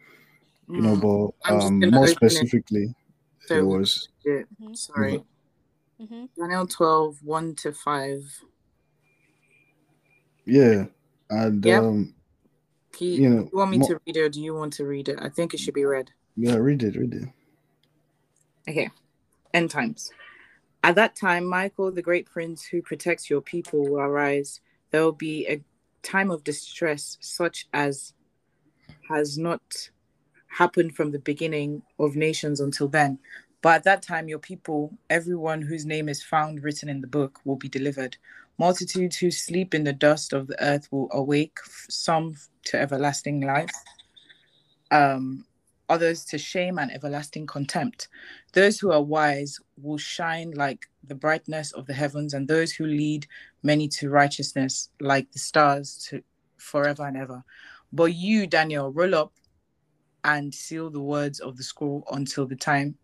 You 0.69 0.81
know, 0.81 0.97
mm. 0.97 1.35
but 1.45 1.53
um, 1.53 1.81
more 1.91 2.07
specifically. 2.07 2.85
It 2.85 2.95
so 3.47 3.57
it 3.57 3.67
was. 3.67 4.09
Mm-hmm. 4.27 4.75
Sorry. 4.75 5.23
Mm-hmm. 6.01 6.25
Daniel 6.39 6.67
12, 6.67 7.23
1 7.23 7.55
to 7.57 7.73
5. 7.73 8.41
Yeah. 10.45 10.85
And 11.31 11.65
yep. 11.65 11.83
um 11.83 12.15
you, 12.99 13.09
you 13.09 13.31
know, 13.31 13.49
you 13.53 13.59
want 13.59 13.71
me 13.71 13.79
mo- 13.79 13.87
to 13.87 14.01
read 14.07 14.17
it 14.17 14.21
or 14.21 14.29
do 14.29 14.41
you 14.41 14.55
want 14.55 14.73
to 14.75 14.85
read 14.85 15.09
it? 15.09 15.19
I 15.21 15.29
think 15.29 15.55
it 15.55 15.61
should 15.61 15.75
be 15.75 15.85
read. 15.85 16.11
Yeah, 16.37 16.57
read 16.57 16.83
it, 16.83 16.97
read 16.97 17.15
it. 17.15 17.29
Okay. 18.69 18.91
End 19.55 19.71
times. 19.71 20.13
At 20.85 20.97
that 20.97 21.15
time, 21.15 21.45
Michael, 21.45 21.93
the 21.93 22.03
great 22.03 22.27
prince 22.27 22.65
who 22.65 22.83
protects 22.83 23.31
your 23.31 23.41
people, 23.41 23.89
will 23.89 24.01
arise. 24.01 24.61
There 24.91 25.03
will 25.03 25.13
be 25.13 25.47
a 25.47 25.63
time 26.03 26.31
of 26.31 26.45
distress 26.45 27.19
such 27.21 27.67
as 27.73 28.15
has 29.09 29.39
not 29.39 29.91
happened 30.53 30.95
from 30.95 31.11
the 31.11 31.19
beginning 31.19 31.83
of 31.99 32.15
nations 32.15 32.61
until 32.61 32.89
then. 32.89 33.19
But 33.63 33.77
at 33.77 33.85
that 33.85 34.03
time, 34.03 34.29
your 34.29 34.39
people, 34.39 34.93
everyone 35.09 35.63
whose 35.63 35.87
name 35.87 36.09
is 36.09 36.23
found 36.23 36.63
written 36.63 36.89
in 36.89 37.01
the 37.01 37.07
book, 37.07 37.41
will 37.45 37.57
be 37.57 37.69
delivered. 37.69 38.17
Multitudes 38.59 39.17
who 39.17 39.31
sleep 39.31 39.75
in 39.75 39.85
the 39.85 39.93
dust 39.93 40.33
of 40.33 40.49
the 40.49 40.63
earth 40.63 40.89
will 40.91 41.09
awake, 41.13 41.59
some 41.89 42.35
to 42.65 42.79
everlasting 42.79 43.41
life, 43.41 43.71
um, 44.91 45.47
others 45.89 46.25
to 46.27 46.39
shame 46.39 46.79
and 46.79 46.91
everlasting 46.93 47.47
contempt. 47.47 48.09
Those 48.53 48.79
who 48.79 48.93
are 48.93 49.03
wise 49.03 49.59
will 49.81 49.99
shine 49.99 50.53
like 50.53 50.87
the 51.05 51.15
brightness 51.15 51.73
of 51.73 51.87
the 51.87 51.95
heavens, 51.95 52.35
and 52.35 52.47
those 52.47 52.73
who 52.73 52.85
lead 52.85 53.27
many 53.63 53.89
to 53.89 54.11
righteousness 54.11 54.91
like 55.01 55.31
the 55.33 55.39
stars 55.39 56.07
to 56.11 56.23
forever 56.59 57.07
and 57.07 57.17
ever. 57.17 57.43
But 57.93 58.15
you, 58.15 58.47
Daniel, 58.47 58.91
roll 58.93 59.15
up 59.15 59.33
and 60.25 60.55
seal 60.55 60.91
the 60.91 61.01
words 61.01 61.41
of 61.41 61.57
the 61.57 61.63
scroll 61.63 62.05
until 62.13 62.47
the 62.47 62.57
time 62.57 62.97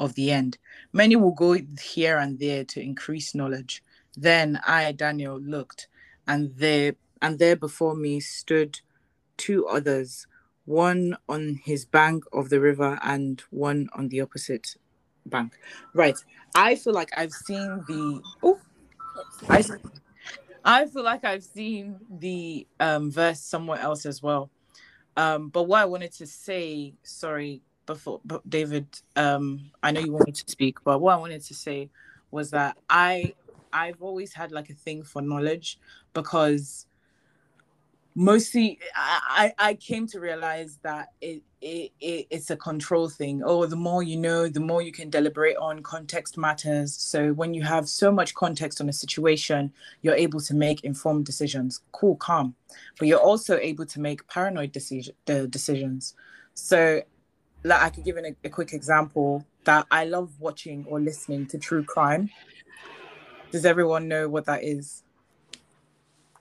of 0.00 0.14
the 0.14 0.30
end. 0.30 0.58
Many 0.92 1.16
will 1.16 1.32
go 1.32 1.56
here 1.80 2.18
and 2.18 2.38
there 2.38 2.64
to 2.64 2.80
increase 2.80 3.34
knowledge. 3.34 3.82
Then 4.16 4.60
I, 4.66 4.92
Daniel, 4.92 5.40
looked, 5.40 5.88
and 6.26 6.54
there 6.56 6.94
and 7.20 7.38
there 7.38 7.56
before 7.56 7.94
me 7.94 8.20
stood 8.20 8.80
two 9.36 9.66
others, 9.66 10.26
one 10.64 11.16
on 11.28 11.60
his 11.64 11.84
bank 11.84 12.24
of 12.32 12.50
the 12.50 12.60
river 12.60 12.98
and 13.02 13.42
one 13.50 13.88
on 13.94 14.08
the 14.08 14.20
opposite 14.20 14.76
bank. 15.26 15.58
Right. 15.94 16.18
I 16.54 16.74
feel 16.74 16.92
like 16.92 17.10
I've 17.16 17.32
seen 17.32 17.82
the 17.88 18.20
oh 18.42 18.58
I, 19.48 19.64
I 20.64 20.86
feel 20.86 21.04
like 21.04 21.24
I've 21.24 21.44
seen 21.44 21.96
the 22.10 22.66
um 22.80 23.10
verse 23.10 23.40
somewhere 23.40 23.78
else 23.78 24.04
as 24.04 24.22
well. 24.22 24.50
Um, 25.16 25.48
but 25.50 25.64
what 25.64 25.80
I 25.82 25.84
wanted 25.86 26.12
to 26.14 26.26
say, 26.26 26.94
sorry, 27.02 27.62
before 27.86 28.20
but 28.24 28.48
David, 28.48 28.86
um, 29.16 29.70
I 29.82 29.92
know 29.92 30.00
you 30.00 30.12
wanted 30.12 30.34
to 30.36 30.50
speak, 30.50 30.78
but 30.84 31.00
what 31.00 31.14
I 31.14 31.18
wanted 31.18 31.42
to 31.44 31.54
say 31.54 31.90
was 32.30 32.50
that 32.52 32.76
I 32.88 33.34
I've 33.72 34.02
always 34.02 34.34
had 34.34 34.52
like 34.52 34.70
a 34.70 34.74
thing 34.74 35.02
for 35.02 35.22
knowledge 35.22 35.78
because 36.14 36.86
mostly 38.14 38.78
I, 38.94 39.52
I 39.58 39.74
came 39.74 40.06
to 40.08 40.20
realize 40.20 40.78
that 40.82 41.08
it, 41.20 41.42
it, 41.60 41.92
it 42.00 42.26
it's 42.30 42.50
a 42.50 42.56
control 42.56 43.08
thing. 43.08 43.42
Oh 43.44 43.66
the 43.66 43.76
more 43.76 44.02
you 44.02 44.16
know 44.16 44.48
the 44.48 44.60
more 44.60 44.82
you 44.82 44.92
can 44.92 45.10
deliberate 45.10 45.56
on 45.56 45.82
context 45.82 46.36
matters. 46.36 46.94
So 46.94 47.32
when 47.32 47.54
you 47.54 47.62
have 47.62 47.88
so 47.88 48.12
much 48.12 48.34
context 48.34 48.80
on 48.80 48.88
a 48.88 48.92
situation 48.92 49.72
you're 50.02 50.14
able 50.14 50.40
to 50.40 50.54
make 50.54 50.84
informed 50.84 51.24
decisions. 51.24 51.80
Cool 51.92 52.16
calm. 52.16 52.54
But 52.98 53.08
you're 53.08 53.20
also 53.20 53.58
able 53.58 53.86
to 53.86 54.00
make 54.00 54.26
paranoid 54.28 54.72
decision, 54.72 55.14
decisions. 55.24 56.14
So 56.54 57.02
like 57.64 57.80
i 57.80 57.90
could 57.90 58.04
give 58.04 58.16
an, 58.16 58.36
a 58.44 58.48
quick 58.48 58.72
example 58.72 59.46
that 59.64 59.86
i 59.92 60.04
love 60.04 60.32
watching 60.40 60.84
or 60.88 61.00
listening 61.00 61.46
to 61.46 61.58
true 61.58 61.84
crime. 61.84 62.28
Does 63.50 63.64
everyone 63.64 64.08
know 64.08 64.28
what 64.28 64.46
that 64.46 64.64
is 64.64 65.02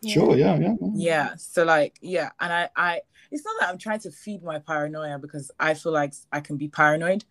Sure, 0.07 0.35
yeah, 0.35 0.57
yeah. 0.57 0.75
Yeah. 0.93 1.35
So 1.37 1.63
like, 1.63 1.97
yeah, 2.01 2.31
and 2.39 2.51
I, 2.51 2.69
I 2.75 3.01
it's 3.31 3.45
not 3.45 3.55
that 3.59 3.69
I'm 3.69 3.77
trying 3.77 3.99
to 3.99 4.11
feed 4.11 4.43
my 4.43 4.59
paranoia 4.59 5.19
because 5.19 5.51
I 5.59 5.73
feel 5.73 5.91
like 5.91 6.13
I 6.31 6.41
can 6.41 6.57
be 6.57 6.67
paranoid, 6.67 7.23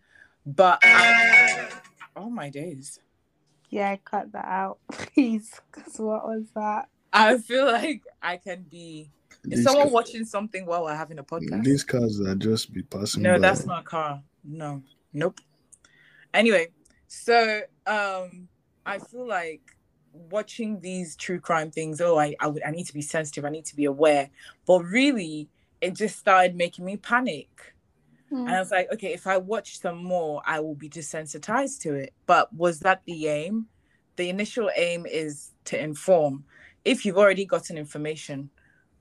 but 0.46 0.78
I, 0.82 1.68
oh 2.16 2.30
my 2.30 2.48
days. 2.48 2.98
Yeah, 3.68 3.96
cut 3.96 4.32
that 4.32 4.46
out, 4.46 4.78
please. 4.92 5.60
Because 5.72 5.98
what 5.98 6.24
was 6.26 6.44
that? 6.54 6.88
I 7.12 7.38
feel 7.38 7.66
like 7.66 8.02
I 8.22 8.36
can 8.36 8.64
be. 8.68 9.10
Is 9.44 9.64
someone 9.64 9.84
cars, 9.84 9.92
watching 9.92 10.24
something 10.24 10.66
while 10.66 10.84
we're 10.84 10.96
having 10.96 11.18
a 11.18 11.24
podcast? 11.24 11.64
These 11.64 11.84
cars 11.84 12.20
are 12.20 12.34
just 12.34 12.72
be 12.72 12.82
passing. 12.82 13.22
No, 13.22 13.34
by. 13.34 13.38
that's 13.38 13.66
not 13.66 13.80
a 13.80 13.84
car. 13.84 14.22
No, 14.44 14.82
nope. 15.12 15.40
Anyway, 16.32 16.68
so 17.08 17.62
um, 17.86 18.48
I 18.86 18.98
feel 18.98 19.26
like 19.26 19.62
watching 20.12 20.80
these 20.80 21.16
true 21.16 21.40
crime 21.40 21.70
things, 21.70 22.00
oh, 22.00 22.18
I, 22.18 22.34
I 22.40 22.46
would 22.46 22.62
I 22.62 22.70
need 22.70 22.86
to 22.86 22.94
be 22.94 23.02
sensitive, 23.02 23.44
I 23.44 23.50
need 23.50 23.66
to 23.66 23.76
be 23.76 23.84
aware. 23.84 24.30
But 24.66 24.82
really, 24.82 25.48
it 25.80 25.94
just 25.94 26.18
started 26.18 26.56
making 26.56 26.84
me 26.84 26.96
panic. 26.96 27.48
Mm. 28.32 28.46
And 28.46 28.50
I 28.50 28.60
was 28.60 28.70
like, 28.70 28.92
okay, 28.92 29.12
if 29.12 29.26
I 29.26 29.38
watch 29.38 29.80
some 29.80 30.02
more, 30.02 30.42
I 30.46 30.60
will 30.60 30.74
be 30.74 30.88
desensitized 30.88 31.80
to 31.80 31.94
it. 31.94 32.12
But 32.26 32.52
was 32.54 32.80
that 32.80 33.02
the 33.06 33.28
aim? 33.28 33.66
The 34.16 34.28
initial 34.28 34.70
aim 34.76 35.06
is 35.06 35.50
to 35.66 35.82
inform. 35.82 36.44
If 36.84 37.04
you've 37.04 37.18
already 37.18 37.44
gotten 37.44 37.76
information, 37.76 38.50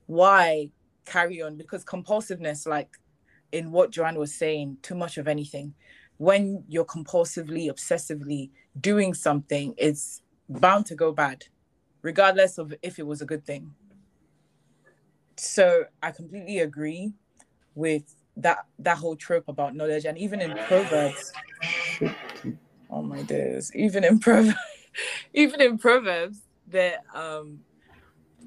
why 0.06 0.70
carry 1.04 1.42
on? 1.42 1.56
Because 1.56 1.84
compulsiveness, 1.84 2.66
like 2.66 2.88
in 3.52 3.70
what 3.70 3.90
Joanne 3.90 4.18
was 4.18 4.34
saying, 4.34 4.78
too 4.82 4.94
much 4.94 5.18
of 5.18 5.28
anything. 5.28 5.74
When 6.16 6.64
you're 6.68 6.84
compulsively, 6.84 7.70
obsessively 7.70 8.50
doing 8.80 9.14
something, 9.14 9.74
it's 9.78 10.22
bound 10.50 10.86
to 10.86 10.94
go 10.94 11.12
bad, 11.12 11.46
regardless 12.02 12.58
of 12.58 12.74
if 12.82 12.98
it 12.98 13.06
was 13.06 13.22
a 13.22 13.26
good 13.26 13.44
thing. 13.44 13.74
So 15.36 15.84
I 16.02 16.10
completely 16.10 16.58
agree 16.58 17.14
with 17.74 18.14
that 18.36 18.66
that 18.78 18.98
whole 18.98 19.16
trope 19.16 19.48
about 19.48 19.74
knowledge, 19.74 20.04
and 20.04 20.18
even 20.18 20.40
in 20.40 20.56
Proverbs. 20.66 21.32
Oh 22.90 23.02
my 23.02 23.22
days! 23.22 23.70
Even 23.74 24.04
in 24.04 24.18
Proverbs, 24.18 24.58
even 25.34 25.60
in 25.60 25.78
Proverbs, 25.78 26.40
there 26.66 26.98
um 27.14 27.60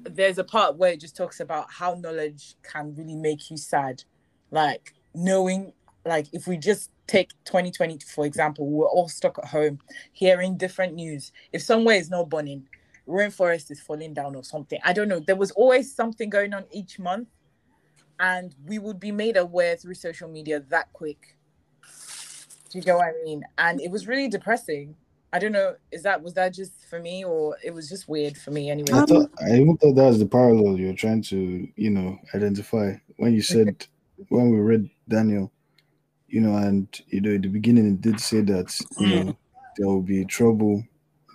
there's 0.04 0.38
a 0.38 0.44
part 0.44 0.76
where 0.76 0.92
it 0.92 1.00
just 1.00 1.16
talks 1.16 1.40
about 1.40 1.66
how 1.70 1.94
knowledge 1.94 2.56
can 2.62 2.94
really 2.94 3.16
make 3.16 3.50
you 3.50 3.56
sad. 3.56 4.04
Like 4.50 4.94
knowing 5.14 5.72
like 6.04 6.26
if 6.32 6.46
we 6.46 6.58
just 6.58 6.90
take 7.06 7.30
2020 7.44 7.98
for 8.06 8.24
example, 8.26 8.66
we're 8.66 8.86
all 8.86 9.08
stuck 9.08 9.38
at 9.38 9.46
home 9.46 9.78
hearing 10.12 10.56
different 10.56 10.94
news. 10.94 11.32
If 11.52 11.62
somewhere 11.62 11.96
is 11.96 12.10
not 12.10 12.28
burning, 12.28 12.66
rainforest 13.06 13.70
is 13.70 13.80
falling 13.80 14.14
down 14.14 14.34
or 14.34 14.44
something. 14.44 14.78
I 14.84 14.92
don't 14.92 15.08
know. 15.08 15.20
There 15.20 15.36
was 15.36 15.50
always 15.52 15.94
something 15.94 16.30
going 16.30 16.54
on 16.54 16.64
each 16.70 16.98
month, 16.98 17.28
and 18.20 18.54
we 18.66 18.78
would 18.78 19.00
be 19.00 19.12
made 19.12 19.36
aware 19.36 19.76
through 19.76 19.94
social 19.94 20.28
media 20.28 20.60
that 20.68 20.92
quick. 20.92 21.36
Do 22.70 22.78
you 22.78 22.82
get 22.84 22.96
what 22.96 23.06
I 23.06 23.12
mean? 23.24 23.44
And 23.58 23.80
it 23.80 23.90
was 23.90 24.06
really 24.08 24.28
depressing. 24.28 24.96
I 25.32 25.38
don't 25.38 25.52
know. 25.52 25.74
Is 25.90 26.02
that 26.04 26.22
was 26.22 26.34
that 26.34 26.54
just 26.54 26.88
for 26.88 27.00
me, 27.00 27.24
or 27.24 27.56
it 27.62 27.74
was 27.74 27.88
just 27.88 28.08
weird 28.08 28.36
for 28.36 28.52
me 28.52 28.70
anyway? 28.70 28.92
I 28.92 29.04
thought 29.04 29.30
I 29.44 29.56
even 29.56 29.76
thought 29.76 29.94
that 29.94 30.06
was 30.06 30.18
the 30.20 30.26
parallel 30.26 30.78
you're 30.78 30.94
trying 30.94 31.22
to, 31.22 31.68
you 31.74 31.90
know, 31.90 32.18
identify 32.34 32.94
when 33.16 33.34
you 33.34 33.42
said 33.42 33.86
when 34.28 34.50
we 34.50 34.58
read 34.58 34.88
Daniel, 35.08 35.52
you 36.28 36.40
know, 36.40 36.56
and 36.56 36.88
you 37.08 37.20
know, 37.20 37.34
at 37.34 37.42
the 37.42 37.48
beginning 37.48 37.86
it 37.86 38.00
did 38.00 38.20
say 38.20 38.40
that 38.42 38.78
you 38.98 39.06
know 39.06 39.22
mm. 39.24 39.36
there 39.76 39.86
will 39.86 40.02
be 40.02 40.24
trouble 40.24 40.82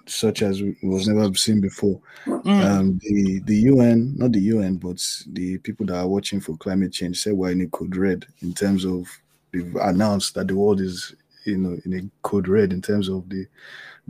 such 0.06 0.42
as 0.42 0.62
was 0.82 1.08
never 1.08 1.34
seen 1.36 1.62
before. 1.62 2.02
Mm. 2.26 2.66
Um, 2.66 3.00
the 3.04 3.42
the 3.46 3.56
UN, 3.56 4.16
not 4.18 4.32
the 4.32 4.42
UN, 4.42 4.78
but 4.78 5.02
the 5.28 5.58
people 5.60 5.86
that 5.88 5.98
are 5.98 6.08
watching 6.08 6.40
for 6.40 6.58
climate 6.58 6.94
change 6.94 7.22
said 7.22 7.34
we're 7.34 7.52
in 7.52 7.62
a 7.62 7.68
code 7.68 7.96
red 7.96 8.26
in 8.42 8.54
terms 8.54 8.86
of 8.86 9.08
they've 9.54 9.76
announced 9.76 10.36
that 10.36 10.48
the 10.48 10.56
world 10.56 10.82
is 10.82 11.14
you 11.46 11.58
know 11.58 11.78
in 11.86 11.94
a 11.94 12.28
code 12.28 12.48
red 12.48 12.74
in 12.74 12.82
terms 12.82 13.08
of 13.08 13.30
the 13.30 13.46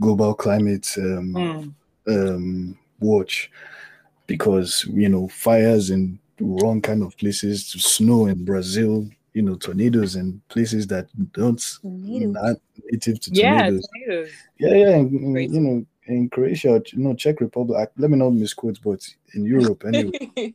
global 0.00 0.34
climate 0.34 0.88
um, 0.98 1.34
mm. 1.34 1.74
um, 2.08 2.78
watch 3.00 3.50
because 4.26 4.86
you 4.92 5.08
know 5.08 5.28
fires 5.28 5.90
in 5.90 6.18
wrong 6.40 6.80
kind 6.80 7.02
of 7.02 7.16
places, 7.16 7.66
snow 7.66 8.26
in 8.26 8.44
Brazil, 8.44 9.08
you 9.32 9.42
know 9.42 9.54
tornadoes 9.54 10.16
in 10.16 10.40
places 10.48 10.86
that 10.88 11.08
don't 11.32 11.62
not 11.82 12.56
native 12.90 13.20
to 13.20 13.30
tornadoes. 13.30 13.88
Yeah, 13.94 14.06
tornadoes. 14.06 14.32
yeah, 14.58 14.74
yeah, 14.74 14.96
and, 14.96 15.54
you 15.54 15.60
know 15.60 15.86
in 16.10 16.28
Croatia, 16.28 16.82
you 16.92 16.98
know, 16.98 17.14
Czech 17.14 17.40
Republic. 17.40 17.90
Let 17.96 18.10
me 18.10 18.18
not 18.18 18.30
misquote, 18.30 18.78
but 18.82 19.06
in 19.34 19.44
Europe 19.44 19.84
anyway. 19.86 20.12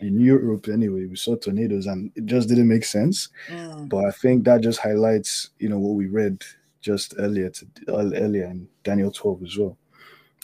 in 0.00 0.20
Europe 0.20 0.68
anyway, 0.68 1.06
we 1.06 1.16
saw 1.16 1.36
tornadoes, 1.36 1.86
and 1.86 2.12
it 2.14 2.26
just 2.26 2.48
didn't 2.48 2.68
make 2.68 2.84
sense. 2.84 3.28
Mm. 3.48 3.88
But 3.88 4.06
I 4.06 4.10
think 4.10 4.44
that 4.44 4.62
just 4.62 4.78
highlights, 4.78 5.50
you 5.58 5.68
know, 5.68 5.78
what 5.78 5.94
we 5.94 6.06
read 6.06 6.42
just 6.80 7.14
earlier 7.18 7.50
to, 7.50 7.66
earlier 7.88 8.44
in 8.44 8.68
Daniel 8.82 9.10
twelve 9.10 9.42
as 9.42 9.56
well, 9.56 9.76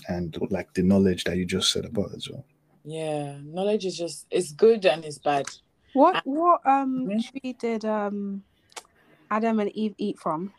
and 0.08 0.36
like 0.50 0.72
the 0.74 0.82
knowledge 0.82 1.24
that 1.24 1.36
you 1.36 1.44
just 1.44 1.72
said 1.72 1.84
about 1.84 2.14
as 2.14 2.28
well. 2.28 2.44
Yeah, 2.84 3.36
knowledge 3.44 3.84
is 3.84 3.96
just 3.96 4.26
it's 4.30 4.52
good 4.52 4.84
and 4.86 5.04
it's 5.04 5.18
bad. 5.18 5.46
What 5.92 6.22
what 6.24 6.60
um 6.66 7.06
mm-hmm. 7.06 7.18
tree 7.18 7.52
did 7.58 7.84
um 7.84 8.42
Adam 9.30 9.60
and 9.60 9.70
Eve 9.72 9.94
eat 9.98 10.18
from? 10.18 10.52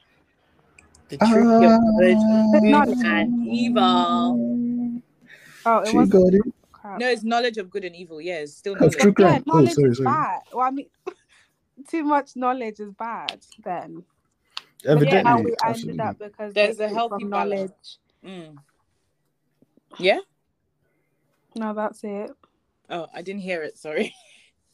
the 1.11 1.17
tree 1.17 1.45
uh, 1.45 1.75
of 1.75 2.51
good 2.51 2.63
not 2.63 2.87
and 2.87 3.47
evil. 3.47 5.01
Oh, 5.65 5.79
it 5.79 5.93
was 5.93 6.09
got 6.09 6.33
it. 6.33 6.41
No, 6.97 7.07
it's 7.07 7.23
knowledge 7.23 7.57
of 7.57 7.69
good 7.69 7.85
and 7.85 7.95
evil. 7.95 8.19
Yeah, 8.19 8.39
it's 8.39 8.55
still 8.55 8.75
knowledge. 8.75 8.95
True 8.95 9.13
yeah, 9.19 9.39
oh, 9.39 9.53
knowledge 9.53 9.71
oh, 9.71 9.73
sorry, 9.73 9.89
is 9.89 9.97
sorry. 9.97 10.05
bad. 10.05 10.39
Well, 10.51 10.67
I 10.67 10.71
mean, 10.71 10.87
too 11.89 12.03
much 12.03 12.35
knowledge 12.35 12.79
is 12.79 12.91
bad. 12.93 13.39
Then 13.63 14.03
evidently, 14.85 15.17
yeah, 15.17 15.23
how 15.23 15.41
we 15.41 15.55
ended 15.63 15.99
up 15.99 16.17
because 16.17 16.53
there's 16.53 16.79
a 16.79 16.89
healthy 16.89 17.25
knowledge. 17.25 17.71
Mm. 18.25 18.55
Yeah. 19.99 20.19
No, 21.55 21.73
that's 21.73 22.03
it. 22.03 22.31
Oh, 22.89 23.07
I 23.13 23.21
didn't 23.21 23.41
hear 23.41 23.61
it. 23.63 23.77
Sorry. 23.77 24.15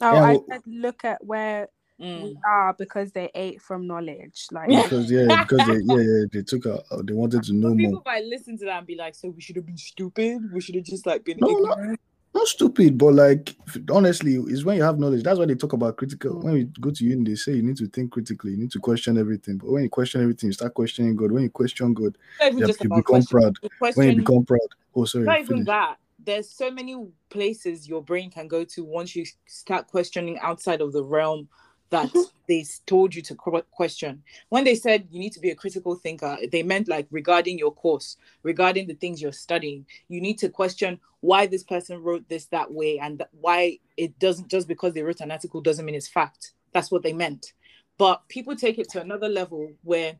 Oh, 0.01 0.13
yeah, 0.13 0.21
well, 0.21 0.45
I 0.49 0.53
said 0.53 0.61
look 0.67 1.05
at 1.05 1.23
where 1.23 1.69
mm. 1.99 2.23
we 2.23 2.37
are 2.45 2.73
because 2.73 3.11
they 3.11 3.31
ate 3.33 3.61
from 3.61 3.87
knowledge. 3.87 4.47
Like 4.51 4.69
because 4.69 5.11
yeah, 5.11 5.43
because 5.43 5.67
they 5.67 5.79
yeah, 5.83 6.01
yeah 6.01 6.25
they 6.31 6.41
took 6.43 6.65
out 6.65 6.83
uh, 6.91 7.01
they 7.03 7.13
wanted 7.13 7.43
to 7.43 7.53
know 7.53 7.75
people 7.75 7.93
more. 7.93 8.03
might 8.05 8.25
listen 8.25 8.57
to 8.59 8.65
that 8.65 8.79
and 8.79 8.87
be 8.87 8.95
like, 8.95 9.15
so 9.15 9.29
we 9.29 9.41
should 9.41 9.55
have 9.55 9.65
been 9.65 9.77
stupid. 9.77 10.41
We 10.51 10.61
should 10.61 10.75
have 10.75 10.83
just 10.83 11.05
like 11.05 11.25
been 11.25 11.37
no, 11.39 11.49
ignorant. 11.49 11.89
Not, 11.89 11.99
not 12.33 12.47
stupid, 12.47 12.97
but 12.97 13.13
like 13.13 13.55
honestly, 13.91 14.35
is 14.35 14.63
when 14.63 14.77
you 14.77 14.83
have 14.83 14.99
knowledge. 14.99 15.23
That's 15.23 15.39
why 15.39 15.45
they 15.45 15.55
talk 15.55 15.73
about 15.73 15.97
critical. 15.97 16.35
Mm. 16.35 16.43
When 16.43 16.53
we 16.53 16.63
go 16.79 16.91
to 16.91 17.03
uni, 17.03 17.31
they 17.31 17.35
say 17.35 17.53
you 17.53 17.63
need 17.63 17.77
to 17.77 17.87
think 17.87 18.11
critically. 18.11 18.51
You 18.51 18.57
need 18.57 18.71
to 18.71 18.79
question 18.79 19.17
everything. 19.17 19.57
But 19.57 19.71
when 19.71 19.83
you 19.83 19.89
question 19.89 20.21
everything, 20.21 20.47
you 20.47 20.53
start 20.53 20.75
questioning 20.75 21.15
God. 21.15 21.31
When 21.31 21.43
you 21.43 21.49
question 21.49 21.93
God, 21.93 22.15
you, 22.39 22.45
have, 22.45 22.59
you 22.59 22.89
become 22.89 23.03
question. 23.03 23.39
proud. 23.39 23.57
When 23.95 24.09
you 24.11 24.15
become 24.17 24.45
proud, 24.45 24.59
oh 24.95 25.05
sorry, 25.05 25.25
not 25.25 25.39
even 25.39 25.63
that 25.63 25.97
there's 26.27 26.51
so 26.51 26.69
many 26.69 26.93
places 27.29 27.87
your 27.87 28.03
brain 28.03 28.29
can 28.29 28.49
go 28.49 28.65
to 28.65 28.83
once 28.83 29.15
you 29.15 29.25
start 29.47 29.87
questioning 29.87 30.37
outside 30.39 30.81
of 30.81 30.91
the 30.91 31.03
realm 31.03 31.47
that 31.89 32.13
they 32.49 32.65
told 32.85 33.15
you 33.15 33.21
to 33.21 33.35
question. 33.71 34.21
When 34.49 34.65
they 34.65 34.75
said 34.75 35.07
you 35.09 35.19
need 35.19 35.31
to 35.33 35.39
be 35.39 35.51
a 35.51 35.55
critical 35.55 35.95
thinker, 35.95 36.37
they 36.51 36.63
meant 36.63 36.89
like 36.89 37.07
regarding 37.11 37.57
your 37.57 37.73
course, 37.73 38.17
regarding 38.43 38.87
the 38.87 38.93
things 38.95 39.21
you're 39.21 39.31
studying. 39.31 39.85
You 40.09 40.19
need 40.19 40.37
to 40.39 40.49
question 40.49 40.99
why 41.21 41.47
this 41.47 41.63
person 41.63 42.03
wrote 42.03 42.27
this 42.27 42.47
that 42.47 42.71
way 42.73 42.99
and 42.99 43.23
why 43.39 43.79
it 43.95 44.19
doesn't 44.19 44.49
just 44.49 44.67
because 44.67 44.93
they 44.93 45.03
wrote 45.03 45.21
an 45.21 45.31
article 45.31 45.61
doesn't 45.61 45.85
mean 45.85 45.95
it's 45.95 46.09
fact. 46.09 46.51
That's 46.73 46.91
what 46.91 47.03
they 47.03 47.13
meant. 47.13 47.53
But 47.97 48.27
people 48.27 48.55
take 48.57 48.77
it 48.79 48.89
to 48.89 49.01
another 49.01 49.29
level 49.29 49.71
where 49.83 50.17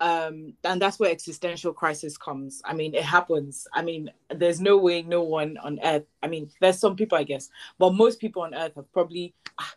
um 0.00 0.52
and 0.64 0.80
that's 0.80 0.98
where 0.98 1.10
existential 1.10 1.72
crisis 1.72 2.16
comes. 2.18 2.62
I 2.64 2.74
mean 2.74 2.94
it 2.94 3.04
happens. 3.04 3.66
I 3.72 3.82
mean 3.82 4.10
there's 4.30 4.60
no 4.60 4.76
way 4.76 5.02
no 5.02 5.22
one 5.22 5.56
on 5.62 5.78
earth 5.82 6.04
i 6.22 6.26
mean 6.26 6.50
there's 6.60 6.78
some 6.78 6.96
people 6.96 7.16
i 7.16 7.22
guess 7.22 7.48
but 7.78 7.94
most 7.94 8.20
people 8.20 8.42
on 8.42 8.54
earth 8.54 8.74
have 8.74 8.92
probably 8.92 9.34
ah, 9.58 9.74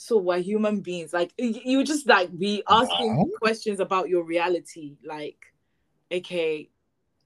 so 0.00 0.16
we're 0.16 0.38
human 0.38 0.80
beings. 0.80 1.12
Like 1.12 1.32
you 1.36 1.82
just 1.82 2.06
like 2.06 2.36
be 2.38 2.62
asking 2.68 3.10
uh-huh. 3.10 3.24
questions 3.40 3.80
about 3.80 4.08
your 4.08 4.22
reality 4.22 4.96
like 5.04 5.38
okay 6.12 6.68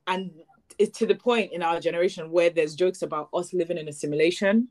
and 0.07 0.31
it's 0.79 0.99
to 0.99 1.07
the 1.07 1.15
point 1.15 1.53
in 1.53 1.63
our 1.63 1.81
generation 1.81 2.31
where 2.31 2.49
there's 2.49 2.75
jokes 2.75 3.03
about 3.03 3.29
us 3.35 3.53
living 3.53 3.77
in 3.77 3.89
a 3.89 3.93
simulation 3.93 4.69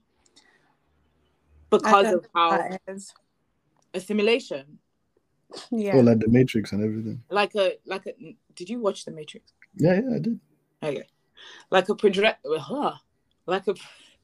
because 1.69 2.11
of 2.11 2.25
how 2.33 2.69
a 3.93 3.99
simulation 3.99 4.79
yeah. 5.71 5.95
Oh, 5.95 5.99
like 5.99 6.19
the 6.19 6.27
matrix 6.27 6.71
and 6.71 6.83
everything. 6.83 7.23
Like 7.29 7.55
a 7.55 7.77
like 7.85 8.05
a 8.07 8.13
did 8.55 8.69
you 8.69 8.79
watch 8.79 9.05
the 9.05 9.11
matrix? 9.11 9.53
Yeah 9.75 9.93
yeah 9.93 10.15
i 10.15 10.19
did. 10.19 10.39
Okay. 10.83 11.03
Like 11.69 11.89
a 11.89 11.95
project 11.95 12.45
huh, 12.45 12.93
like 13.45 13.67
a 13.67 13.75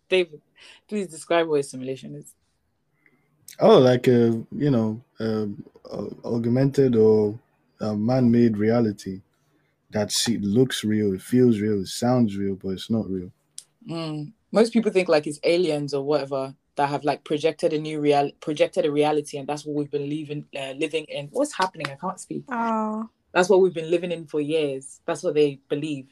david 0.10 0.42
please 0.88 1.08
describe 1.08 1.48
what 1.48 1.60
a 1.60 1.64
simulation 1.64 2.16
is. 2.16 2.34
Oh, 3.60 3.80
like 3.80 4.08
a 4.08 4.44
you 4.52 4.72
know, 4.72 5.02
uh, 5.20 5.48
augmented 6.26 6.96
or 6.96 7.40
man-made 7.82 8.58
reality 8.58 9.22
that 9.92 10.12
see, 10.12 10.38
looks 10.38 10.84
real, 10.84 11.14
it 11.14 11.22
feels 11.22 11.60
real, 11.60 11.82
it 11.82 11.88
sounds 11.88 12.36
real, 12.36 12.56
but 12.56 12.70
it's 12.70 12.90
not 12.90 13.10
real. 13.10 13.32
Mm. 13.90 14.34
Most 14.52 14.74
people 14.74 14.92
think 14.92 15.08
like 15.08 15.28
it's 15.28 15.40
aliens 15.44 15.94
or 15.94 16.04
whatever 16.04 16.54
that 16.78 16.90
have 16.90 17.04
like 17.04 17.24
projected 17.24 17.74
a 17.74 17.78
new 17.78 18.00
real 18.00 18.32
projected 18.40 18.86
a 18.86 18.92
reality, 18.92 19.38
and 19.38 19.48
that's 19.48 19.66
what 19.66 19.76
we've 19.76 19.92
been 19.92 20.10
living 20.10 20.46
uh, 20.58 20.72
living 20.78 21.06
in. 21.06 21.28
What's 21.32 21.54
happening? 21.54 21.88
I 21.90 21.96
can't 21.96 22.20
speak. 22.20 22.44
Oh, 22.50 23.10
that's 23.34 23.50
what 23.50 23.62
we've 23.62 23.74
been 23.74 23.92
living 23.92 24.12
in 24.12 24.26
for 24.26 24.40
years. 24.40 25.02
That's 25.06 25.24
what 25.24 25.34
they 25.34 25.60
believe. 25.70 26.08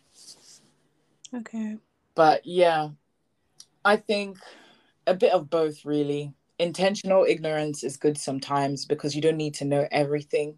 Okay. 1.34 1.78
But 2.15 2.45
yeah, 2.45 2.89
I 3.84 3.97
think 3.97 4.38
a 5.08 5.13
bit 5.13 5.34
of 5.34 5.49
both, 5.49 5.86
really 5.86 6.34
intentional 6.58 7.25
ignorance 7.28 7.84
is 7.84 7.97
good 7.97 8.17
sometimes 8.17 8.86
because 8.86 9.15
you 9.15 9.21
don't 9.21 9.38
need 9.38 9.56
to 9.56 9.65
know 9.65 9.88
everything. 9.91 10.58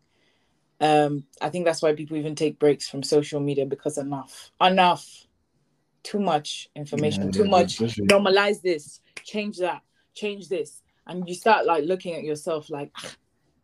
Um, 0.80 1.26
I 1.42 1.50
think 1.50 1.66
that's 1.66 1.82
why 1.82 1.94
people 1.94 2.18
even 2.18 2.36
take 2.36 2.60
breaks 2.60 2.88
from 2.88 3.02
social 3.02 3.40
media 3.40 3.66
because 3.66 3.98
enough, 3.98 4.52
enough, 4.62 5.26
too 6.04 6.20
much 6.20 6.70
information, 6.76 7.26
yeah, 7.26 7.32
too 7.32 7.44
yeah, 7.46 7.50
much. 7.50 7.74
Especially. 7.74 8.08
Normalize 8.08 8.62
this, 8.62 9.02
change 9.24 9.58
that, 9.58 9.82
change 10.18 10.50
this, 10.50 10.82
and 11.06 11.28
you 11.28 11.36
start 11.36 11.66
like 11.66 11.84
looking 11.86 12.16
at 12.16 12.24
yourself 12.24 12.70
like. 12.70 12.92
Ah, 12.98 13.12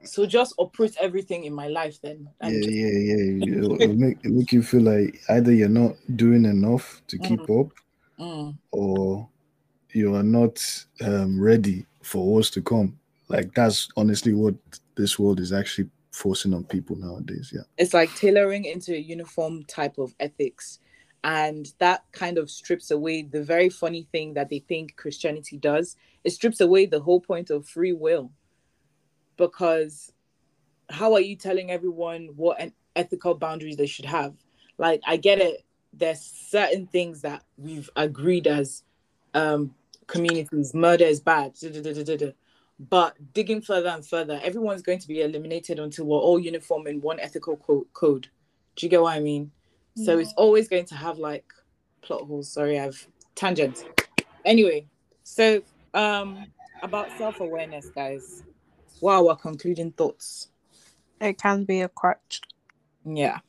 so 0.05 0.25
just 0.25 0.53
uproot 0.59 0.97
everything 0.99 1.45
in 1.45 1.53
my 1.53 1.67
life 1.69 2.01
then. 2.01 2.27
yeah, 2.41 2.49
just... 2.49 2.69
yeah, 2.69 2.87
yeah. 2.87 3.57
It'll, 3.57 3.81
it'll 3.81 3.95
make 3.95 4.17
it 4.25 4.31
make 4.31 4.51
you 4.51 4.61
feel 4.61 4.81
like 4.81 5.21
either 5.29 5.53
you're 5.53 5.69
not 5.69 5.95
doing 6.17 6.43
enough 6.43 7.01
to 7.07 7.17
keep 7.17 7.39
mm. 7.39 7.61
up, 7.61 7.71
mm. 8.19 8.57
or 8.71 9.29
you 9.93 10.13
are 10.15 10.23
not 10.23 10.61
um, 11.01 11.39
ready 11.39 11.85
for 12.01 12.33
what's 12.33 12.49
to 12.51 12.61
come. 12.61 12.99
Like 13.29 13.53
that's 13.53 13.87
honestly 13.95 14.33
what 14.33 14.55
this 14.95 15.17
world 15.17 15.39
is 15.39 15.53
actually 15.53 15.89
forcing 16.11 16.53
on 16.53 16.63
people 16.63 16.95
nowadays. 16.95 17.51
Yeah. 17.53 17.63
It's 17.77 17.93
like 17.93 18.13
tailoring 18.15 18.65
into 18.65 18.93
a 18.93 18.99
uniform 18.99 19.63
type 19.65 19.97
of 19.97 20.13
ethics. 20.19 20.79
And 21.23 21.71
that 21.79 22.03
kind 22.11 22.37
of 22.37 22.49
strips 22.49 22.91
away 22.91 23.21
the 23.23 23.43
very 23.43 23.69
funny 23.69 24.07
thing 24.11 24.33
that 24.33 24.49
they 24.49 24.59
think 24.59 24.97
Christianity 24.97 25.57
does. 25.57 25.95
It 26.23 26.31
strips 26.31 26.59
away 26.59 26.85
the 26.85 26.99
whole 26.99 27.21
point 27.21 27.49
of 27.49 27.67
free 27.67 27.93
will. 27.93 28.31
Because 29.37 30.11
how 30.89 31.13
are 31.13 31.21
you 31.21 31.35
telling 31.35 31.71
everyone 31.71 32.29
what 32.35 32.59
an 32.59 32.73
ethical 32.95 33.35
boundaries 33.35 33.77
they 33.77 33.87
should 33.87 34.05
have? 34.05 34.35
Like 34.77 35.01
I 35.07 35.17
get 35.17 35.39
it. 35.39 35.63
there's 35.93 36.21
certain 36.21 36.87
things 36.87 37.21
that 37.21 37.43
we've 37.57 37.89
agreed 37.95 38.47
as 38.47 38.83
um, 39.33 39.73
communities. 40.07 40.73
Murder 40.73 41.05
is 41.05 41.19
bad. 41.19 41.53
But 42.79 43.33
digging 43.33 43.61
further 43.61 43.89
and 43.89 44.05
further, 44.05 44.41
everyone's 44.43 44.81
going 44.81 44.99
to 44.99 45.07
be 45.07 45.21
eliminated 45.21 45.79
until 45.79 46.05
we're 46.05 46.17
all 46.17 46.39
uniform 46.39 46.87
in 46.87 47.01
one 47.01 47.19
ethical 47.19 47.57
co- 47.57 47.87
code. 47.93 48.27
Do 48.75 48.85
you 48.85 48.89
get 48.89 49.01
what 49.01 49.15
I 49.15 49.19
mean? 49.19 49.51
Yeah. 49.95 50.05
So 50.05 50.19
it's 50.19 50.33
always 50.37 50.67
going 50.67 50.85
to 50.85 50.95
have 50.95 51.17
like 51.17 51.45
plot 52.01 52.21
holes. 52.23 52.51
Sorry, 52.51 52.79
I've 52.79 53.07
tangent. 53.35 53.85
Anyway, 54.45 54.87
so 55.23 55.61
um 55.93 56.47
about 56.81 57.11
self-awareness, 57.17 57.89
guys. 57.93 58.43
Wow, 59.01 59.27
our 59.27 59.35
concluding 59.35 59.91
thoughts. 59.91 60.49
It 61.21 61.37
can 61.37 61.63
be 61.63 61.81
a 61.81 61.89
crutch. 61.89 62.41
Yeah. 63.05 63.39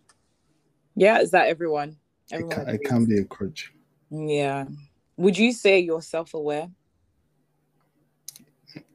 Yeah, 0.95 1.21
is 1.21 1.33
that 1.33 1.49
everyone? 1.49 1.97
everyone 2.31 2.61
it, 2.61 2.65
can, 2.65 2.75
it 2.75 2.85
can 2.85 3.05
be 3.05 3.19
a 3.19 3.25
crutch. 3.25 3.73
Yeah. 4.11 4.67
Would 5.17 5.39
you 5.39 5.53
say 5.53 5.81
you're 5.81 6.03
self-aware? 6.03 6.69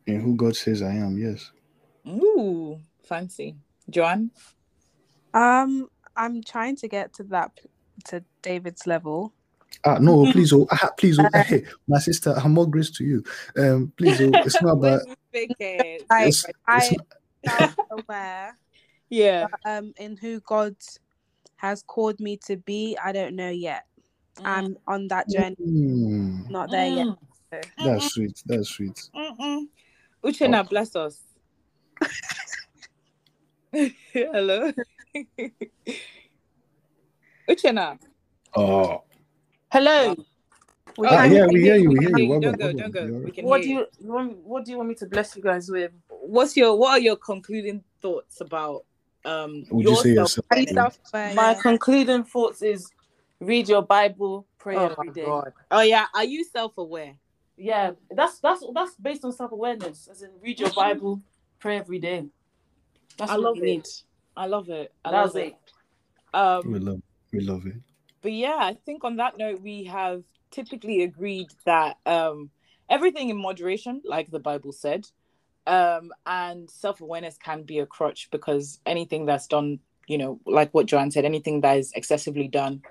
In 0.06 0.20
who 0.22 0.36
God 0.36 0.56
says 0.56 0.82
I 0.82 0.94
am, 0.94 1.18
yes. 1.18 1.52
Ooh, 2.08 2.80
fancy. 3.04 3.56
Joanne? 3.90 4.32
Um, 5.34 5.90
I'm 6.20 6.44
trying 6.44 6.76
to 6.78 6.88
get 6.88 7.14
to 7.14 7.24
that 7.24 7.58
to 8.10 8.24
David's 8.42 8.86
level. 8.86 9.34
Ah, 9.86 9.98
no, 10.00 10.30
please, 10.34 10.52
oh, 10.52 10.68
ah, 10.70 10.90
please, 10.98 11.18
oh, 11.18 11.26
uh, 11.34 11.44
hey, 11.44 11.64
my 11.88 11.98
sister, 11.98 12.34
I'm 12.38 12.54
more 12.54 12.70
grace 12.70 12.92
to 12.92 13.06
you. 13.06 13.24
Um, 13.58 13.94
please, 13.96 14.20
oh, 14.22 14.30
it's 14.34 14.62
not 14.62 14.72
about. 14.78 15.02
I, 15.34 16.26
it's, 16.26 16.46
I 16.68 16.96
am 17.48 17.76
aware. 17.90 18.58
Yeah. 19.10 19.48
But, 19.50 19.72
um, 19.72 19.94
in 19.98 20.18
who 20.18 20.42
God 20.42 20.76
has 21.56 21.82
called 21.84 22.20
me 22.20 22.38
to 22.48 22.58
be, 22.58 22.98
I 23.02 23.14
don't 23.14 23.36
know 23.36 23.50
yet. 23.50 23.86
Mm. 24.36 24.46
I'm 24.46 24.78
on 24.88 25.08
that 25.08 25.30
journey, 25.30 25.56
mm. 25.66 26.50
not 26.50 26.70
there 26.70 26.92
mm. 26.92 27.16
yet. 27.52 27.64
So. 27.64 27.86
That's 27.86 28.14
sweet. 28.14 28.44
That's 28.46 28.70
sweet. 28.70 29.10
Mm-mm. 29.16 29.68
Uchenna, 30.24 30.60
oh. 30.60 30.64
bless 30.64 30.96
us. 30.96 31.22
Hello. 34.12 34.72
Uchenna. 37.50 38.00
Oh. 38.56 39.04
Hello. 39.72 40.16
We 40.98 41.08
ah, 41.08 41.24
yeah, 41.24 41.48
we 41.48 41.62
hear 41.62 41.78
you. 41.78 41.92
We 41.92 42.00
hear 42.00 42.18
you. 42.18 42.42
Don't 42.42 42.58
go. 42.58 42.74
Don't 42.74 42.92
go. 42.92 43.08
What 43.42 43.62
do 43.62 43.70
you, 43.70 43.86
you 44.00 44.12
want? 44.12 44.38
What 44.40 44.66
do 44.66 44.72
you 44.72 44.78
want 44.78 44.90
me 44.90 44.96
to 44.96 45.06
bless 45.06 45.36
you 45.36 45.42
guys 45.42 45.70
with? 45.70 45.92
What's 46.10 46.58
your 46.58 46.78
What 46.78 46.92
are 46.92 47.00
your 47.00 47.16
concluding 47.16 47.84
thoughts 48.02 48.42
about 48.42 48.86
um 49.24 49.64
Would 49.70 49.86
yourself? 49.86 50.38
You 50.52 50.62
yourself? 50.62 51.00
My 51.14 51.56
concluding 51.62 52.24
thoughts 52.26 52.62
is 52.62 52.92
read 53.40 53.70
your 53.70 53.82
Bible, 53.82 54.46
pray 54.58 54.76
oh 54.76 54.88
every 54.88 55.12
day. 55.12 55.26
God. 55.26 55.54
Oh 55.72 55.82
yeah, 55.82 56.08
are 56.14 56.26
you 56.26 56.44
self-aware? 56.44 57.16
Yeah, 57.56 57.92
that's 58.12 58.40
that's 58.40 58.64
that's 58.74 58.96
based 58.96 59.24
on 59.24 59.32
self-awareness. 59.32 60.10
As 60.12 60.22
in, 60.22 60.32
read 60.42 60.60
your 60.60 60.72
Bible, 60.72 61.22
pray 61.60 61.78
every 61.78 62.00
day. 62.00 62.26
That's 63.18 63.32
I 63.32 63.36
love 63.36 63.58
it. 63.58 63.64
Need. 63.64 63.86
I 64.40 64.46
love 64.46 64.70
it. 64.70 64.94
I 65.04 65.12
love 65.12 65.36
it. 65.36 65.48
it. 65.48 65.56
Um, 66.34 66.72
we 66.72 66.80
love 66.80 67.02
we 67.34 67.42
love 67.42 67.66
it. 67.66 67.76
But 68.22 68.32
yeah, 68.32 68.56
I 68.58 68.78
think 68.86 69.04
on 69.04 69.18
that 69.18 69.38
note, 69.38 69.62
we 69.62 69.84
have 69.84 70.24
typically 70.50 71.04
agreed 71.04 71.48
that 71.66 71.98
um, 72.06 72.50
everything 72.90 73.30
in 73.30 73.36
moderation, 73.36 74.02
like 74.06 74.32
the 74.32 74.40
Bible 74.40 74.72
said, 74.72 75.08
um, 75.68 76.12
and 76.26 76.70
self 76.70 77.02
awareness 77.02 77.38
can 77.38 77.64
be 77.64 77.80
a 77.80 77.86
crutch 77.86 78.30
because 78.32 78.80
anything 78.86 79.26
that's 79.26 79.46
done, 79.46 79.80
you 80.08 80.18
know, 80.18 80.40
like 80.46 80.74
what 80.74 80.86
Joanne 80.86 81.12
said, 81.12 81.26
anything 81.26 81.60
that 81.62 81.78
is 81.78 81.92
excessively 81.92 82.48
done 82.48 82.82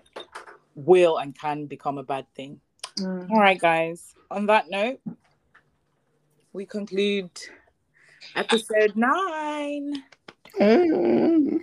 will 0.74 1.16
and 1.16 1.34
can 1.34 1.64
become 1.64 1.96
a 1.96 2.04
bad 2.04 2.26
thing. 2.34 2.60
Mm. 2.98 3.30
All 3.30 3.40
right, 3.40 3.58
guys. 3.58 4.14
On 4.30 4.44
that 4.46 4.68
note, 4.68 5.00
we 6.52 6.66
conclude 6.66 7.30
episode 8.36 8.96
nine. 8.96 9.94
Mm. 10.60 11.60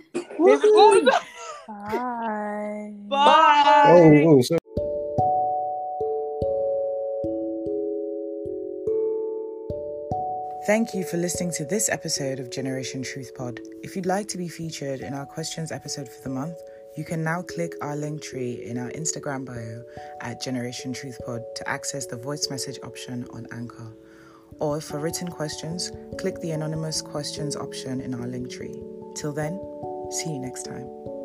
Bye. 1.68 2.92
Bye. 3.08 3.84
Oh, 3.88 4.38
oh, 4.38 4.42
so- 4.42 4.56
Thank 10.66 10.94
you 10.94 11.04
for 11.04 11.16
listening 11.16 11.52
to 11.52 11.64
this 11.64 11.88
episode 11.88 12.40
of 12.40 12.50
Generation 12.50 13.02
Truth 13.02 13.34
Pod. 13.36 13.60
If 13.82 13.94
you'd 13.94 14.06
like 14.06 14.26
to 14.28 14.38
be 14.38 14.48
featured 14.48 15.00
in 15.00 15.14
our 15.14 15.26
questions 15.26 15.70
episode 15.70 16.08
for 16.08 16.22
the 16.22 16.34
month, 16.34 16.60
you 16.96 17.04
can 17.04 17.22
now 17.22 17.42
click 17.42 17.74
our 17.82 17.94
link 17.94 18.22
tree 18.22 18.64
in 18.64 18.76
our 18.78 18.90
Instagram 18.90 19.44
bio 19.44 19.82
at 20.22 20.40
Generation 20.42 20.92
Truth 20.92 21.20
Pod 21.24 21.42
to 21.54 21.68
access 21.68 22.06
the 22.06 22.16
voice 22.16 22.48
message 22.50 22.78
option 22.82 23.26
on 23.32 23.46
Anchor. 23.52 23.92
Or 24.58 24.80
for 24.80 24.98
written 24.98 25.28
questions, 25.28 25.92
click 26.18 26.40
the 26.40 26.52
anonymous 26.52 27.02
questions 27.02 27.56
option 27.56 28.00
in 28.00 28.14
our 28.14 28.26
link 28.26 28.50
tree. 28.50 28.82
Till 29.14 29.32
then, 29.32 29.60
see 30.10 30.32
you 30.32 30.38
next 30.38 30.64
time. 30.64 31.15